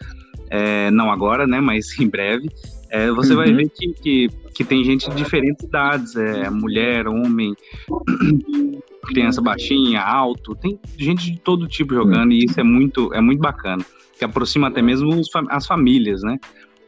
é, 0.49 0.89
não 0.89 1.11
agora, 1.11 1.45
né, 1.45 1.61
mas 1.61 1.87
em 1.99 2.07
breve, 2.07 2.49
é, 2.89 3.11
você 3.11 3.31
uhum. 3.31 3.37
vai 3.37 3.53
ver 3.53 3.69
que, 3.69 3.93
que, 3.93 4.29
que, 4.55 4.63
tem 4.63 4.83
gente 4.83 5.07
de 5.09 5.15
diferentes 5.15 5.63
idades, 5.63 6.15
é, 6.15 6.49
mulher, 6.49 7.07
homem, 7.07 7.53
criança 9.07 9.41
baixinha, 9.41 10.01
alto, 10.01 10.55
tem 10.55 10.79
gente 10.97 11.31
de 11.31 11.39
todo 11.39 11.67
tipo 11.67 11.93
jogando 11.93 12.33
e 12.33 12.45
isso 12.45 12.59
é 12.59 12.63
muito, 12.63 13.13
é 13.13 13.21
muito 13.21 13.39
bacana, 13.39 13.85
que 14.17 14.25
aproxima 14.25 14.67
até 14.67 14.81
mesmo 14.81 15.21
as 15.49 15.65
famílias, 15.65 16.21
né? 16.23 16.37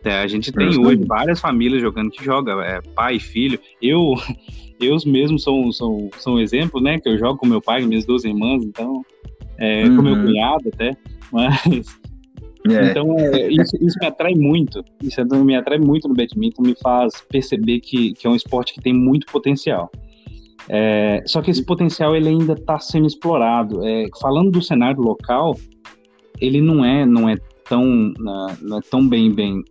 É, 0.04 0.20
a 0.22 0.28
gente 0.28 0.52
tem 0.52 0.68
hoje 0.80 1.04
várias 1.06 1.40
famílias 1.40 1.82
jogando 1.82 2.10
que 2.10 2.24
joga, 2.24 2.54
é, 2.64 2.82
pai, 2.96 3.20
filho. 3.20 3.60
Eu, 3.82 4.16
eu 4.82 4.98
mesmo 5.06 5.38
sou, 5.38 5.72
sou, 5.72 6.10
sou 6.18 6.36
um 6.36 6.40
exemplo, 6.40 6.82
né? 6.82 7.00
Que 7.00 7.08
eu 7.08 7.18
jogo 7.18 7.38
com 7.38 7.46
meu 7.46 7.62
pai 7.62 7.84
e 7.84 7.86
minhas 7.86 8.06
duas 8.06 8.24
irmãs, 8.24 8.64
então, 8.64 9.06
é, 9.60 9.84
uhum. 9.84 9.96
com 9.96 10.02
meu 10.02 10.14
uhum. 10.16 10.26
cunhado 10.26 10.70
até, 10.74 10.98
mas 11.32 12.02
é. 12.70 12.92
Então, 12.92 13.18
é, 13.18 13.48
isso, 13.50 13.76
isso, 13.82 13.98
me 14.00 14.08
atrai 14.08 14.36
muito. 14.36 14.84
Isso 15.02 15.20
me 15.44 15.56
atrai 15.56 15.80
muito 15.80 16.08
no 16.08 16.14
badminton, 16.14 16.62
me 16.62 16.76
faz 16.76 17.22
perceber 17.22 17.80
que, 17.80 18.14
que 18.14 18.28
é 18.28 18.30
um 18.30 18.36
esporte 18.36 18.74
que 18.74 18.82
tem 18.82 18.94
muito 18.94 19.26
potencial. 19.28 19.92
É, 20.70 21.24
só 21.26 21.42
que 21.42 21.52
esse 21.52 21.66
potencial 21.66 22.16
ele 22.16 22.30
ainda 22.30 22.54
está 22.54 22.80
sendo 22.80 23.08
explorado. 23.08 23.86
É, 23.86 24.06
falando 24.20 24.52
do 24.52 24.62
cenário 24.62 25.02
local, 25.02 25.56
ele 26.40 26.62
não 26.62 26.84
é, 26.84 27.06
não 27.06 27.30
é 27.30 27.38
tão, 27.68 28.14
não 28.62 28.78
é 28.78 28.82
tão 28.90 29.08
bem, 29.08 29.32
bem. 29.32 29.64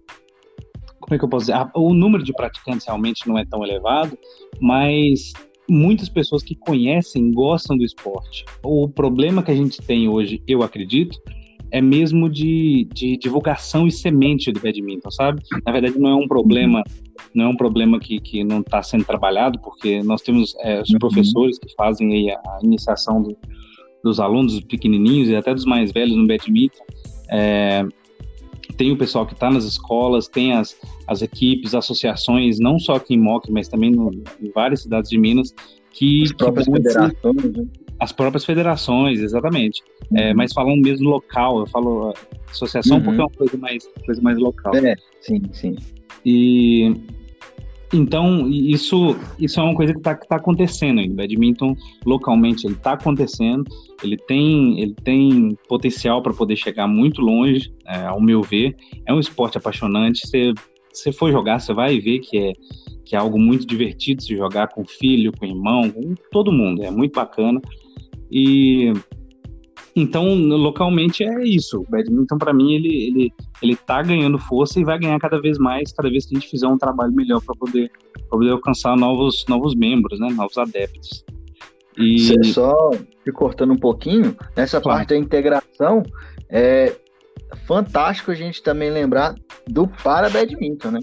Como 1.01 1.15
é 1.15 1.19
que 1.19 1.25
eu 1.25 1.29
posso 1.29 1.47
dizer? 1.47 1.71
O 1.75 1.93
número 1.93 2.23
de 2.23 2.33
praticantes 2.33 2.87
realmente 2.87 3.27
não 3.27 3.37
é 3.37 3.45
tão 3.45 3.65
elevado, 3.65 4.17
mas 4.61 5.33
muitas 5.69 6.09
pessoas 6.09 6.43
que 6.43 6.55
conhecem 6.55 7.33
gostam 7.33 7.77
do 7.77 7.85
esporte. 7.85 8.45
O 8.63 8.89
problema 8.89 9.43
que 9.43 9.51
a 9.51 9.55
gente 9.55 9.81
tem 9.81 10.09
hoje, 10.09 10.43
eu 10.47 10.63
acredito, 10.63 11.19
é 11.71 11.81
mesmo 11.81 12.29
de, 12.29 12.89
de 12.93 13.17
divulgação 13.17 13.87
e 13.87 13.93
semente 13.93 14.51
do 14.53 14.61
badminton, 14.61 15.11
sabe? 15.11 15.43
Na 15.65 15.73
verdade, 15.73 15.99
não 15.99 16.11
é 16.11 16.15
um 16.15 16.27
problema, 16.27 16.83
não 17.35 17.47
é 17.47 17.49
um 17.49 17.57
problema 17.57 17.99
que, 17.99 18.19
que 18.21 18.43
não 18.43 18.61
está 18.61 18.83
sendo 18.83 19.05
trabalhado, 19.05 19.59
porque 19.61 20.03
nós 20.03 20.23
temos 20.23 20.55
é, 20.61 20.81
os 20.81 20.91
uhum. 20.91 20.99
professores 20.99 21.59
que 21.59 21.73
fazem 21.75 22.31
a, 22.31 22.35
a 22.35 22.59
iniciação 22.63 23.23
do, 23.23 23.37
dos 24.03 24.19
alunos 24.19 24.55
dos 24.55 24.65
pequenininhos 24.65 25.29
e 25.29 25.37
até 25.37 25.55
dos 25.55 25.65
mais 25.65 25.93
velhos 25.93 26.17
no 26.17 26.27
badminton. 26.27 26.85
É, 27.31 27.87
tem 28.77 28.93
o 28.93 28.97
pessoal 28.97 29.27
que 29.27 29.35
está 29.35 29.51
nas 29.51 29.65
escolas, 29.65 30.27
tem 30.27 30.53
as, 30.53 30.77
as 31.07 31.23
equipes, 31.23 31.75
associações, 31.75 32.59
não 32.59 32.79
só 32.79 32.95
aqui 32.95 33.15
em 33.15 33.19
Moc, 33.21 33.49
mas 33.51 33.69
também 33.69 33.91
no, 33.91 34.11
em 34.41 34.51
várias 34.55 34.83
cidades 34.83 35.11
de 35.11 35.19
Minas, 35.19 35.55
que, 35.91 36.23
as 36.23 36.33
próprias 36.33 36.67
que 36.67 36.73
federações, 36.73 37.57
né? 37.57 37.67
As 38.01 38.13
próprias 38.13 38.45
federações, 38.45 39.21
exatamente. 39.21 39.83
É, 40.17 40.31
uhum. 40.31 40.37
mas 40.37 40.53
falando 40.53 40.83
mesmo 40.83 41.09
local, 41.09 41.61
eu 41.61 41.67
falo 41.67 42.15
associação 42.51 42.97
uhum. 42.99 43.05
porque 43.05 43.21
é 43.21 43.25
uma 43.25 43.31
coisa 43.31 43.57
mais, 43.59 43.89
coisa 44.05 44.23
mais 44.23 44.39
local. 44.39 44.75
É, 44.75 44.97
sim, 45.21 45.43
sim. 45.53 45.77
E 46.25 46.95
então 47.93 48.49
isso, 48.49 49.17
isso 49.39 49.59
é 49.59 49.63
uma 49.63 49.75
coisa 49.75 49.93
que 49.93 49.99
está 49.99 50.15
tá 50.15 50.37
acontecendo 50.37 51.01
ainda. 51.01 51.15
Badminton 51.15 51.75
localmente 52.07 52.67
ele 52.67 52.75
está 52.75 52.93
acontecendo, 52.93 53.65
ele 54.03 54.17
tem, 54.17 54.81
ele 54.81 54.95
tem 54.95 55.59
potencial 55.69 56.23
para 56.23 56.33
poder 56.33 56.57
chegar 56.57 56.87
muito 56.87 57.21
longe, 57.21 57.73
é, 57.87 58.07
ao 58.07 58.21
meu 58.21 58.43
ver. 58.43 58.77
É 59.07 59.13
um 59.13 59.19
esporte 59.19 59.59
apaixonante. 59.59 60.27
Você, 60.27 60.53
você 60.93 61.13
for 61.13 61.33
jogar, 61.33 61.59
você 61.59 61.75
vai 61.75 61.99
ver 61.99 62.21
que 62.21 62.39
é, 62.39 62.53
que 63.05 63.17
é 63.17 63.19
algo 63.19 63.41
muito 63.41 63.67
divertido 63.67 64.23
se 64.23 64.37
jogar 64.37 64.69
com 64.69 64.85
filho, 64.85 65.33
com 65.37 65.45
irmão, 65.45 65.91
com 65.91 66.15
todo 66.31 66.53
mundo. 66.53 66.85
É 66.85 66.91
muito 66.91 67.15
bacana. 67.15 67.61
E 68.31 68.93
então, 69.95 70.35
localmente 70.35 71.25
é 71.25 71.45
isso. 71.45 71.81
O 71.81 71.91
badminton, 71.91 72.39
para 72.39 72.53
mim, 72.53 72.75
ele, 72.75 73.07
ele, 73.07 73.33
ele 73.63 73.77
tá 73.77 74.03
ganhando 74.03 74.39
força 74.39 74.79
e 74.79 74.85
vai 74.85 74.99
ganhar 74.99 75.19
cada 75.19 75.41
vez 75.41 75.59
mais, 75.59 75.93
cada 75.93 76.09
vez 76.09 76.27
que 76.27 76.37
a 76.37 76.39
gente 76.39 76.51
fizer 76.51 76.69
um 76.69 76.79
trabalho 76.79 77.13
melhor 77.13 77.41
para 77.43 77.55
poder, 77.57 77.91
poder 78.29 78.51
alcançar 78.51 78.97
novos, 78.97 79.45
novos 79.49 79.75
membros, 79.75 80.21
né? 80.21 80.29
Novos 80.31 80.57
adeptos. 80.59 81.25
E... 81.99 82.45
Só 82.53 82.91
te 83.25 83.33
cortando 83.33 83.73
um 83.73 83.79
pouquinho, 83.79 84.37
nessa 84.57 84.81
claro. 84.81 84.99
parte 84.99 85.11
da 85.11 85.17
integração, 85.17 86.03
é 86.49 86.95
fantástico 87.67 88.31
a 88.31 88.35
gente 88.35 88.63
também 88.63 88.91
lembrar 88.91 89.35
do 89.69 89.87
para 89.87 90.31
badminton, 90.31 90.93
né? 90.93 91.01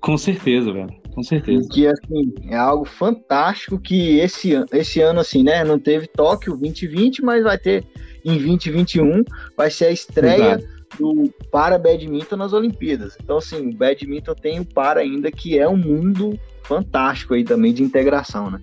Com 0.00 0.16
certeza, 0.16 0.72
velho. 0.72 1.05
Com 1.16 1.22
certeza. 1.22 1.66
Que 1.70 1.86
assim, 1.86 2.34
é 2.50 2.56
algo 2.56 2.84
fantástico 2.84 3.78
que 3.80 4.18
esse, 4.18 4.52
esse 4.70 5.00
ano, 5.00 5.20
assim, 5.20 5.42
né? 5.42 5.64
Não 5.64 5.78
teve 5.78 6.06
Tóquio 6.06 6.54
2020, 6.58 7.22
mas 7.22 7.42
vai 7.42 7.56
ter 7.56 7.86
em 8.22 8.32
2021, 8.32 9.24
vai 9.56 9.70
ser 9.70 9.86
a 9.86 9.90
estreia 9.90 10.58
Exato. 10.58 10.66
do 10.98 11.32
para 11.50 11.78
badminton 11.78 12.36
nas 12.36 12.52
Olimpíadas. 12.52 13.16
Então, 13.18 13.38
assim, 13.38 13.70
o 13.70 13.74
badminton 13.74 14.34
tem 14.34 14.60
o 14.60 14.64
para 14.66 15.00
ainda, 15.00 15.32
que 15.32 15.58
é 15.58 15.66
um 15.66 15.78
mundo 15.78 16.38
fantástico 16.64 17.32
aí 17.32 17.42
também 17.42 17.72
de 17.72 17.82
integração, 17.82 18.50
né? 18.50 18.60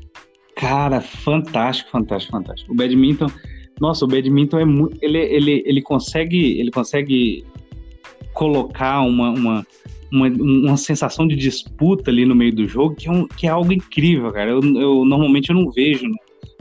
Cara, 0.55 1.01
fantástico, 1.01 1.89
fantástico, 1.89 2.37
fantástico. 2.37 2.71
O 2.71 2.75
badminton, 2.75 3.25
nossa, 3.81 4.05
o 4.05 4.07
badminton 4.07 4.59
é 4.59 4.65
muito, 4.65 4.95
ele, 5.01 5.17
ele, 5.17 5.63
ele 5.65 5.81
consegue, 5.81 6.59
ele 6.59 6.69
consegue 6.69 7.43
colocar 8.33 9.01
uma, 9.01 9.29
uma 9.31 9.67
uma, 10.11 10.27
uma 10.27 10.77
sensação 10.77 11.27
de 11.27 11.35
disputa 11.35 12.11
ali 12.11 12.23
no 12.23 12.35
meio 12.35 12.53
do 12.53 12.67
jogo 12.67 12.93
que 12.93 13.07
é, 13.07 13.11
um, 13.11 13.27
que 13.27 13.47
é 13.47 13.49
algo 13.49 13.73
incrível, 13.73 14.31
cara. 14.31 14.51
Eu, 14.51 14.61
eu 14.61 15.03
normalmente 15.03 15.49
eu 15.49 15.55
não 15.55 15.71
vejo 15.71 16.05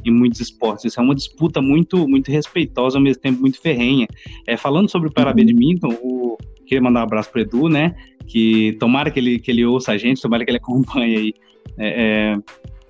em 0.04 0.10
muitos 0.10 0.40
esportes. 0.40 0.86
Isso 0.86 0.98
é 0.98 1.02
uma 1.02 1.14
disputa 1.14 1.60
muito 1.60 2.08
muito 2.08 2.30
respeitosa, 2.30 2.96
ao 2.96 3.02
mesmo 3.02 3.20
tempo 3.20 3.40
muito 3.40 3.60
ferrenha. 3.60 4.08
É, 4.46 4.56
falando 4.56 4.90
sobre 4.90 5.08
o 5.08 5.12
Parabadminton, 5.12 5.92
o 6.02 6.38
queria 6.66 6.82
mandar 6.82 7.00
um 7.00 7.04
abraço 7.04 7.30
pro 7.30 7.42
Edu, 7.42 7.68
né? 7.68 7.94
Que 8.26 8.72
tomara 8.80 9.10
que 9.10 9.20
ele, 9.20 9.38
que 9.38 9.50
ele 9.50 9.64
ouça 9.66 9.92
a 9.92 9.98
gente, 9.98 10.22
tomara 10.22 10.44
que 10.44 10.50
ele 10.50 10.58
acompanhe 10.58 11.16
aí 11.16 11.34
é, 11.78 12.34
é, 12.34 12.38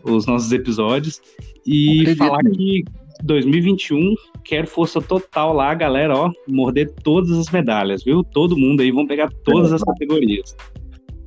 os 0.05 0.27
nossos 0.27 0.53
episódios. 0.53 1.21
E 1.66 2.14
falar 2.16 2.42
que 2.45 2.85
2021 3.22 4.14
quero 4.44 4.66
força 4.66 5.00
total 5.00 5.52
lá, 5.52 5.72
galera, 5.74 6.16
ó, 6.16 6.30
morder 6.48 6.92
todas 7.02 7.30
as 7.32 7.50
medalhas, 7.50 8.02
viu? 8.02 8.22
Todo 8.24 8.56
mundo 8.56 8.80
aí 8.80 8.90
vão 8.90 9.06
pegar 9.06 9.30
todas 9.44 9.72
as 9.72 9.82
categorias. 9.82 10.56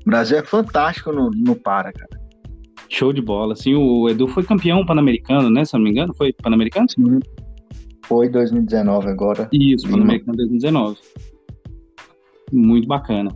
O 0.05 0.09
Brasil 0.09 0.37
é 0.37 0.43
fantástico 0.43 1.11
no, 1.11 1.31
no 1.31 1.55
para, 1.55 1.91
cara. 1.91 2.21
Show 2.89 3.11
de 3.11 3.21
bola. 3.21 3.53
Assim, 3.53 3.73
o 3.73 4.07
Edu 4.09 4.27
foi 4.27 4.43
campeão 4.43 4.85
pan-americano, 4.85 5.49
né? 5.49 5.65
Se 5.65 5.75
eu 5.75 5.79
não 5.79 5.85
me 5.85 5.91
engano, 5.91 6.13
foi 6.13 6.31
pan-americano? 6.33 6.87
Sim. 6.89 7.19
Foi 8.03 8.29
2019 8.29 9.07
agora. 9.07 9.49
Isso, 9.51 9.89
pan-americano 9.89 10.37
2019. 10.37 10.97
Muito 12.51 12.87
bacana. 12.87 13.35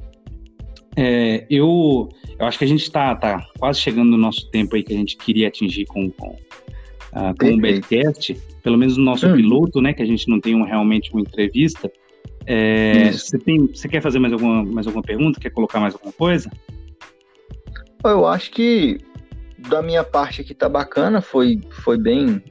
É, 0.96 1.48
eu, 1.50 2.10
eu 2.38 2.46
acho 2.46 2.60
que 2.60 2.66
a 2.66 2.68
gente 2.68 2.84
está 2.84 3.16
tá 3.16 3.44
quase 3.58 3.80
chegando 3.80 4.12
no 4.12 4.18
nosso 4.18 4.50
tempo 4.52 4.76
aí 4.76 4.84
que 4.84 4.94
a 4.94 4.98
gente 4.98 5.18
queria 5.18 5.48
atingir 5.48 5.86
com, 5.86 6.10
com, 6.12 6.36
uh, 7.14 7.38
com 7.40 7.54
o 7.54 7.58
Badcast 7.60 8.36
pelo 8.62 8.78
menos 8.78 8.98
no 8.98 9.04
nosso 9.04 9.28
hum. 9.28 9.36
piloto, 9.36 9.82
né, 9.82 9.94
que 9.94 10.02
a 10.02 10.06
gente 10.06 10.28
não 10.30 10.40
tem 10.40 10.56
um, 10.56 10.64
realmente 10.64 11.12
uma 11.12 11.22
entrevista. 11.22 11.92
É, 12.46 13.12
você, 13.12 13.38
tem, 13.38 13.68
você 13.68 13.88
quer 13.88 14.02
fazer 14.02 14.20
mais 14.20 14.34
alguma, 14.34 14.64
mais 14.64 14.88
alguma 14.88 15.04
pergunta? 15.04 15.40
Quer 15.40 15.50
colocar 15.50 15.80
mais 15.80 15.94
alguma 15.94 16.14
coisa? 16.14 16.50
Eu 18.04 18.26
acho 18.26 18.52
que 18.52 19.00
da 19.58 19.82
minha 19.82 20.04
parte 20.04 20.42
aqui 20.42 20.54
tá 20.54 20.70
bacana, 20.70 21.22
foi, 21.22 21.60
foi 21.70 21.98
bem 21.98 22.42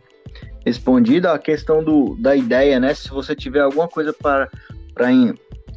respondida 0.64 1.32
a 1.32 1.38
questão 1.38 1.82
do, 1.82 2.14
da 2.16 2.36
ideia, 2.36 2.78
né? 2.78 2.94
Se 2.94 3.08
você 3.08 3.34
tiver 3.34 3.60
alguma 3.60 3.88
coisa 3.88 4.12
para, 4.12 4.50
para 4.94 5.08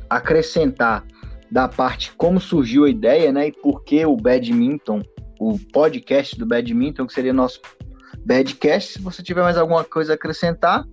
acrescentar 0.10 1.06
da 1.50 1.67
parte 1.67 2.12
como 2.17 2.39
surgiu 2.39 2.86
a 2.86 2.89
ideia, 2.89 3.32
né? 3.32 3.48
E 3.48 3.52
por 3.52 3.84
que 3.84 4.06
o 4.06 4.15
badminton, 4.15 5.02
o 5.39 5.58
podcast 5.72 6.38
do 6.38 6.46
badminton, 6.46 7.08
que 7.08 7.13
seria 7.13 7.34
nosso 7.34 7.62
Badcast. 8.26 8.94
Se 8.94 9.02
você 9.02 9.24
tiver 9.24 9.42
mais 9.42 9.58
alguma 9.58 9.84
coisa 9.84 10.14
a 10.14 10.16
acrescentar, 10.16 10.86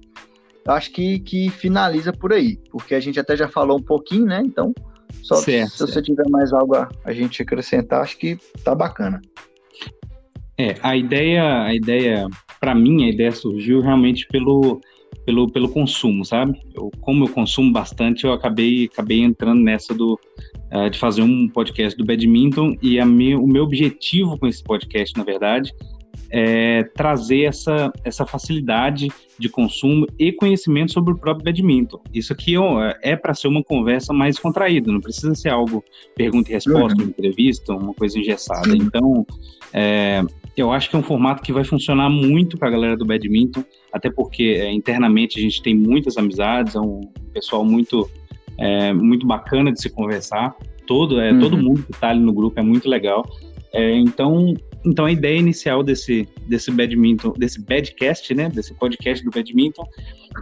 eu 0.64 0.72
acho 0.72 0.90
que, 0.90 1.18
que 1.20 1.50
finaliza 1.50 2.12
por 2.12 2.32
aí, 2.32 2.58
porque 2.70 2.94
a 2.94 3.00
gente 3.00 3.18
até 3.18 3.36
já 3.36 3.48
falou 3.48 3.78
um 3.78 3.82
pouquinho, 3.82 4.26
né? 4.26 4.42
Então, 4.44 4.74
só 5.22 5.36
certo, 5.36 5.70
se 5.70 5.78
certo. 5.78 5.92
você 5.92 6.02
tiver 6.02 6.28
mais 6.28 6.52
algo 6.52 6.76
a, 6.76 6.88
a 7.04 7.12
gente 7.12 7.40
acrescentar, 7.40 8.02
acho 8.02 8.18
que 8.18 8.38
tá 8.62 8.74
bacana. 8.74 9.20
É, 10.58 10.74
a 10.82 10.96
ideia, 10.96 11.62
a 11.62 11.74
ideia, 11.74 12.26
para 12.60 12.74
mim, 12.74 13.04
a 13.04 13.08
ideia 13.08 13.30
surgiu 13.30 13.80
realmente 13.80 14.26
pelo, 14.26 14.80
pelo, 15.24 15.50
pelo 15.50 15.68
consumo, 15.68 16.24
sabe? 16.24 16.60
Eu, 16.74 16.90
como 17.00 17.24
eu 17.24 17.28
consumo 17.28 17.72
bastante, 17.72 18.24
eu 18.24 18.32
acabei, 18.32 18.90
acabei 18.92 19.20
entrando 19.20 19.62
nessa 19.62 19.94
do, 19.94 20.18
uh, 20.72 20.90
de 20.90 20.98
fazer 20.98 21.22
um 21.22 21.48
podcast 21.48 21.96
do 21.96 22.04
badminton 22.04 22.76
e 22.82 22.98
a 22.98 23.06
me, 23.06 23.36
o 23.36 23.46
meu 23.46 23.62
objetivo 23.62 24.36
com 24.38 24.46
esse 24.46 24.62
podcast, 24.62 25.16
na 25.16 25.24
verdade, 25.24 25.72
é, 26.30 26.82
trazer 26.94 27.42
essa, 27.44 27.92
essa 28.04 28.26
facilidade 28.26 29.08
de 29.38 29.48
consumo 29.48 30.06
e 30.18 30.32
conhecimento 30.32 30.92
sobre 30.92 31.12
o 31.12 31.16
próprio 31.16 31.44
badminton. 31.44 32.00
Isso 32.12 32.32
aqui 32.32 32.54
é 33.02 33.16
para 33.16 33.34
ser 33.34 33.48
uma 33.48 33.62
conversa 33.62 34.12
mais 34.12 34.38
contraída, 34.38 34.92
não 34.92 35.00
precisa 35.00 35.34
ser 35.34 35.50
algo 35.50 35.84
pergunta 36.16 36.50
e 36.50 36.54
resposta, 36.54 36.98
uhum. 36.98 37.04
uma 37.04 37.10
entrevista, 37.10 37.72
uma 37.72 37.94
coisa 37.94 38.18
engessada. 38.18 38.76
Então, 38.76 39.26
é, 39.72 40.22
eu 40.56 40.72
acho 40.72 40.90
que 40.90 40.96
é 40.96 40.98
um 40.98 41.02
formato 41.02 41.42
que 41.42 41.52
vai 41.52 41.64
funcionar 41.64 42.10
muito 42.10 42.58
para 42.58 42.68
a 42.68 42.70
galera 42.70 42.96
do 42.96 43.04
badminton, 43.04 43.64
até 43.92 44.10
porque 44.10 44.56
é, 44.58 44.72
internamente 44.72 45.38
a 45.38 45.42
gente 45.42 45.62
tem 45.62 45.74
muitas 45.74 46.16
amizades, 46.16 46.74
é 46.74 46.80
um 46.80 47.00
pessoal 47.32 47.64
muito, 47.64 48.10
é, 48.58 48.92
muito 48.92 49.26
bacana 49.26 49.72
de 49.72 49.80
se 49.80 49.88
conversar. 49.88 50.54
Todo, 50.86 51.20
é, 51.20 51.32
uhum. 51.32 51.38
todo 51.38 51.56
mundo 51.56 51.82
que 51.82 51.92
está 51.92 52.08
ali 52.08 52.20
no 52.20 52.32
grupo 52.32 52.58
é 52.58 52.62
muito 52.62 52.88
legal. 52.88 53.24
É, 53.72 53.94
então, 53.94 54.54
então 54.84 55.04
a 55.04 55.12
ideia 55.12 55.38
inicial 55.38 55.82
desse, 55.82 56.28
desse 56.46 56.70
badminton, 56.70 57.32
desse 57.32 57.60
badcast, 57.60 58.34
né, 58.34 58.48
desse 58.48 58.74
podcast 58.74 59.24
do 59.24 59.30
badminton, 59.30 59.84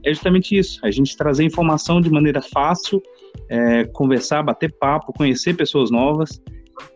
é 0.05 0.11
justamente 0.11 0.57
isso: 0.57 0.79
a 0.85 0.91
gente 0.91 1.17
trazer 1.17 1.45
informação 1.45 2.01
de 2.01 2.11
maneira 2.11 2.43
fácil, 2.43 3.03
é, 3.49 3.85
conversar, 3.85 4.43
bater 4.43 4.73
papo, 4.79 5.13
conhecer 5.13 5.55
pessoas 5.55 5.91
novas 5.91 6.43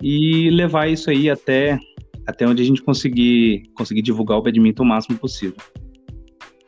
e 0.02 0.50
levar 0.50 0.88
isso 0.88 1.10
aí 1.10 1.30
até, 1.30 1.78
até 2.26 2.46
onde 2.46 2.62
a 2.62 2.66
gente 2.66 2.82
conseguir, 2.82 3.62
conseguir 3.74 4.02
divulgar 4.02 4.38
o 4.38 4.42
badminton 4.42 4.82
o 4.82 4.86
máximo 4.86 5.18
possível. 5.18 5.56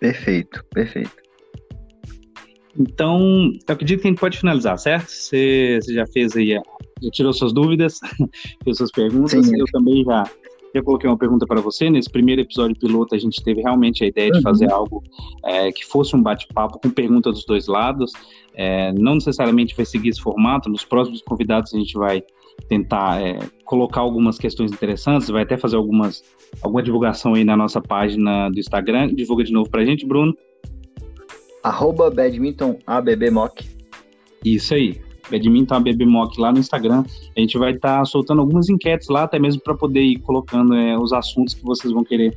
Perfeito, 0.00 0.64
perfeito. 0.70 1.22
Então, 2.78 3.52
eu 3.68 3.74
acredito 3.74 4.00
que 4.00 4.08
a 4.08 4.10
gente 4.10 4.20
pode 4.20 4.38
finalizar, 4.38 4.78
certo? 4.78 5.10
Você, 5.10 5.78
você 5.80 5.92
já 5.92 6.06
fez 6.06 6.34
aí, 6.34 6.58
já 7.02 7.10
tirou 7.10 7.32
suas 7.32 7.52
dúvidas, 7.52 8.00
fez 8.64 8.78
suas 8.78 8.90
perguntas, 8.90 9.46
Sim. 9.46 9.58
eu 9.58 9.66
também 9.66 10.02
já 10.04 10.24
eu 10.74 10.84
coloquei 10.84 11.08
uma 11.08 11.18
pergunta 11.18 11.46
para 11.46 11.60
você. 11.60 11.90
Nesse 11.90 12.10
primeiro 12.10 12.40
episódio 12.40 12.76
piloto, 12.76 13.14
a 13.14 13.18
gente 13.18 13.42
teve 13.42 13.60
realmente 13.60 14.04
a 14.04 14.06
ideia 14.06 14.30
de 14.30 14.38
uhum. 14.38 14.42
fazer 14.42 14.70
algo 14.70 15.02
é, 15.44 15.70
que 15.70 15.84
fosse 15.84 16.16
um 16.16 16.22
bate-papo 16.22 16.78
com 16.78 16.90
perguntas 16.90 17.34
dos 17.34 17.44
dois 17.44 17.66
lados. 17.66 18.12
É, 18.54 18.92
não 18.92 19.14
necessariamente 19.14 19.76
vai 19.76 19.84
seguir 19.84 20.10
esse 20.10 20.20
formato. 20.20 20.68
Nos 20.68 20.84
próximos 20.84 21.22
convidados, 21.22 21.74
a 21.74 21.78
gente 21.78 21.94
vai 21.94 22.22
tentar 22.68 23.22
é, 23.22 23.38
colocar 23.64 24.00
algumas 24.00 24.38
questões 24.38 24.72
interessantes, 24.72 25.28
vai 25.28 25.42
até 25.42 25.56
fazer 25.56 25.76
algumas, 25.76 26.22
alguma 26.62 26.82
divulgação 26.82 27.34
aí 27.34 27.44
na 27.44 27.56
nossa 27.56 27.80
página 27.80 28.48
do 28.50 28.58
Instagram. 28.58 29.14
Divulga 29.14 29.44
de 29.44 29.52
novo 29.52 29.70
para 29.70 29.82
a 29.82 29.84
gente, 29.84 30.06
Bruno. 30.06 30.36
Arroba 31.62 32.10
badmintonabbmock. 32.10 33.68
Isso 34.44 34.74
aí. 34.74 35.00
Badminton 35.30 35.74
ABB 35.74 36.06
Mock 36.06 36.40
lá 36.40 36.52
no 36.52 36.58
Instagram. 36.58 37.04
A 37.36 37.40
gente 37.40 37.56
vai 37.58 37.72
estar 37.72 37.98
tá 37.98 38.04
soltando 38.04 38.40
algumas 38.40 38.68
enquetes 38.68 39.08
lá, 39.08 39.24
até 39.24 39.38
mesmo 39.38 39.62
para 39.62 39.74
poder 39.74 40.02
ir 40.02 40.18
colocando 40.18 40.74
é, 40.74 40.98
os 40.98 41.12
assuntos 41.12 41.54
que 41.54 41.62
vocês 41.64 41.92
vão 41.92 42.04
querer 42.04 42.36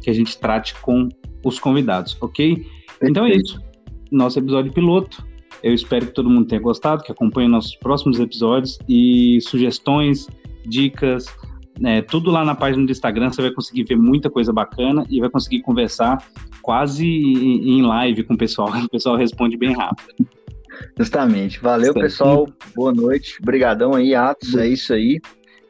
que 0.00 0.10
a 0.10 0.12
gente 0.12 0.38
trate 0.38 0.74
com 0.80 1.08
os 1.44 1.58
convidados, 1.58 2.16
ok? 2.20 2.56
Perfeito. 2.56 2.78
Então 3.02 3.26
é 3.26 3.36
isso. 3.36 3.60
Nosso 4.10 4.38
episódio 4.38 4.72
piloto. 4.72 5.24
Eu 5.62 5.74
espero 5.74 6.06
que 6.06 6.12
todo 6.12 6.30
mundo 6.30 6.46
tenha 6.46 6.60
gostado, 6.60 7.02
que 7.02 7.10
acompanhe 7.10 7.48
nossos 7.48 7.74
próximos 7.76 8.20
episódios 8.20 8.78
e 8.88 9.40
sugestões, 9.40 10.28
dicas, 10.64 11.26
né, 11.80 12.02
tudo 12.02 12.30
lá 12.30 12.44
na 12.44 12.54
página 12.54 12.84
do 12.84 12.92
Instagram. 12.92 13.30
Você 13.30 13.42
vai 13.42 13.50
conseguir 13.50 13.84
ver 13.84 13.96
muita 13.96 14.30
coisa 14.30 14.52
bacana 14.52 15.04
e 15.08 15.20
vai 15.20 15.30
conseguir 15.30 15.62
conversar 15.62 16.24
quase 16.62 17.06
em 17.06 17.82
live 17.82 18.24
com 18.24 18.34
o 18.34 18.38
pessoal. 18.38 18.68
O 18.84 18.88
pessoal 18.88 19.16
responde 19.16 19.56
bem 19.56 19.72
rápido. 19.72 20.14
Justamente. 20.98 21.60
Valeu, 21.60 21.92
pessoal. 21.94 22.46
Boa 22.74 22.92
noite. 22.92 23.38
Obrigadão 23.42 23.94
aí, 23.94 24.14
Atos. 24.14 24.54
É 24.54 24.68
isso 24.68 24.92
aí. 24.92 25.20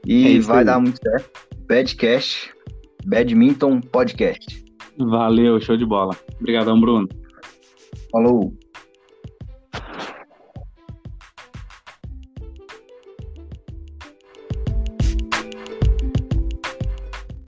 E 0.06 0.26
é 0.26 0.30
isso 0.30 0.48
vai 0.48 0.58
aí. 0.58 0.64
dar 0.64 0.80
muito 0.80 0.98
certo. 1.02 1.30
Badcast, 1.68 2.52
Badminton 3.04 3.80
Podcast. 3.80 4.64
Valeu, 4.98 5.60
show 5.60 5.76
de 5.76 5.84
bola. 5.84 6.16
Obrigadão, 6.40 6.80
Bruno. 6.80 7.08
Falou. 8.10 8.52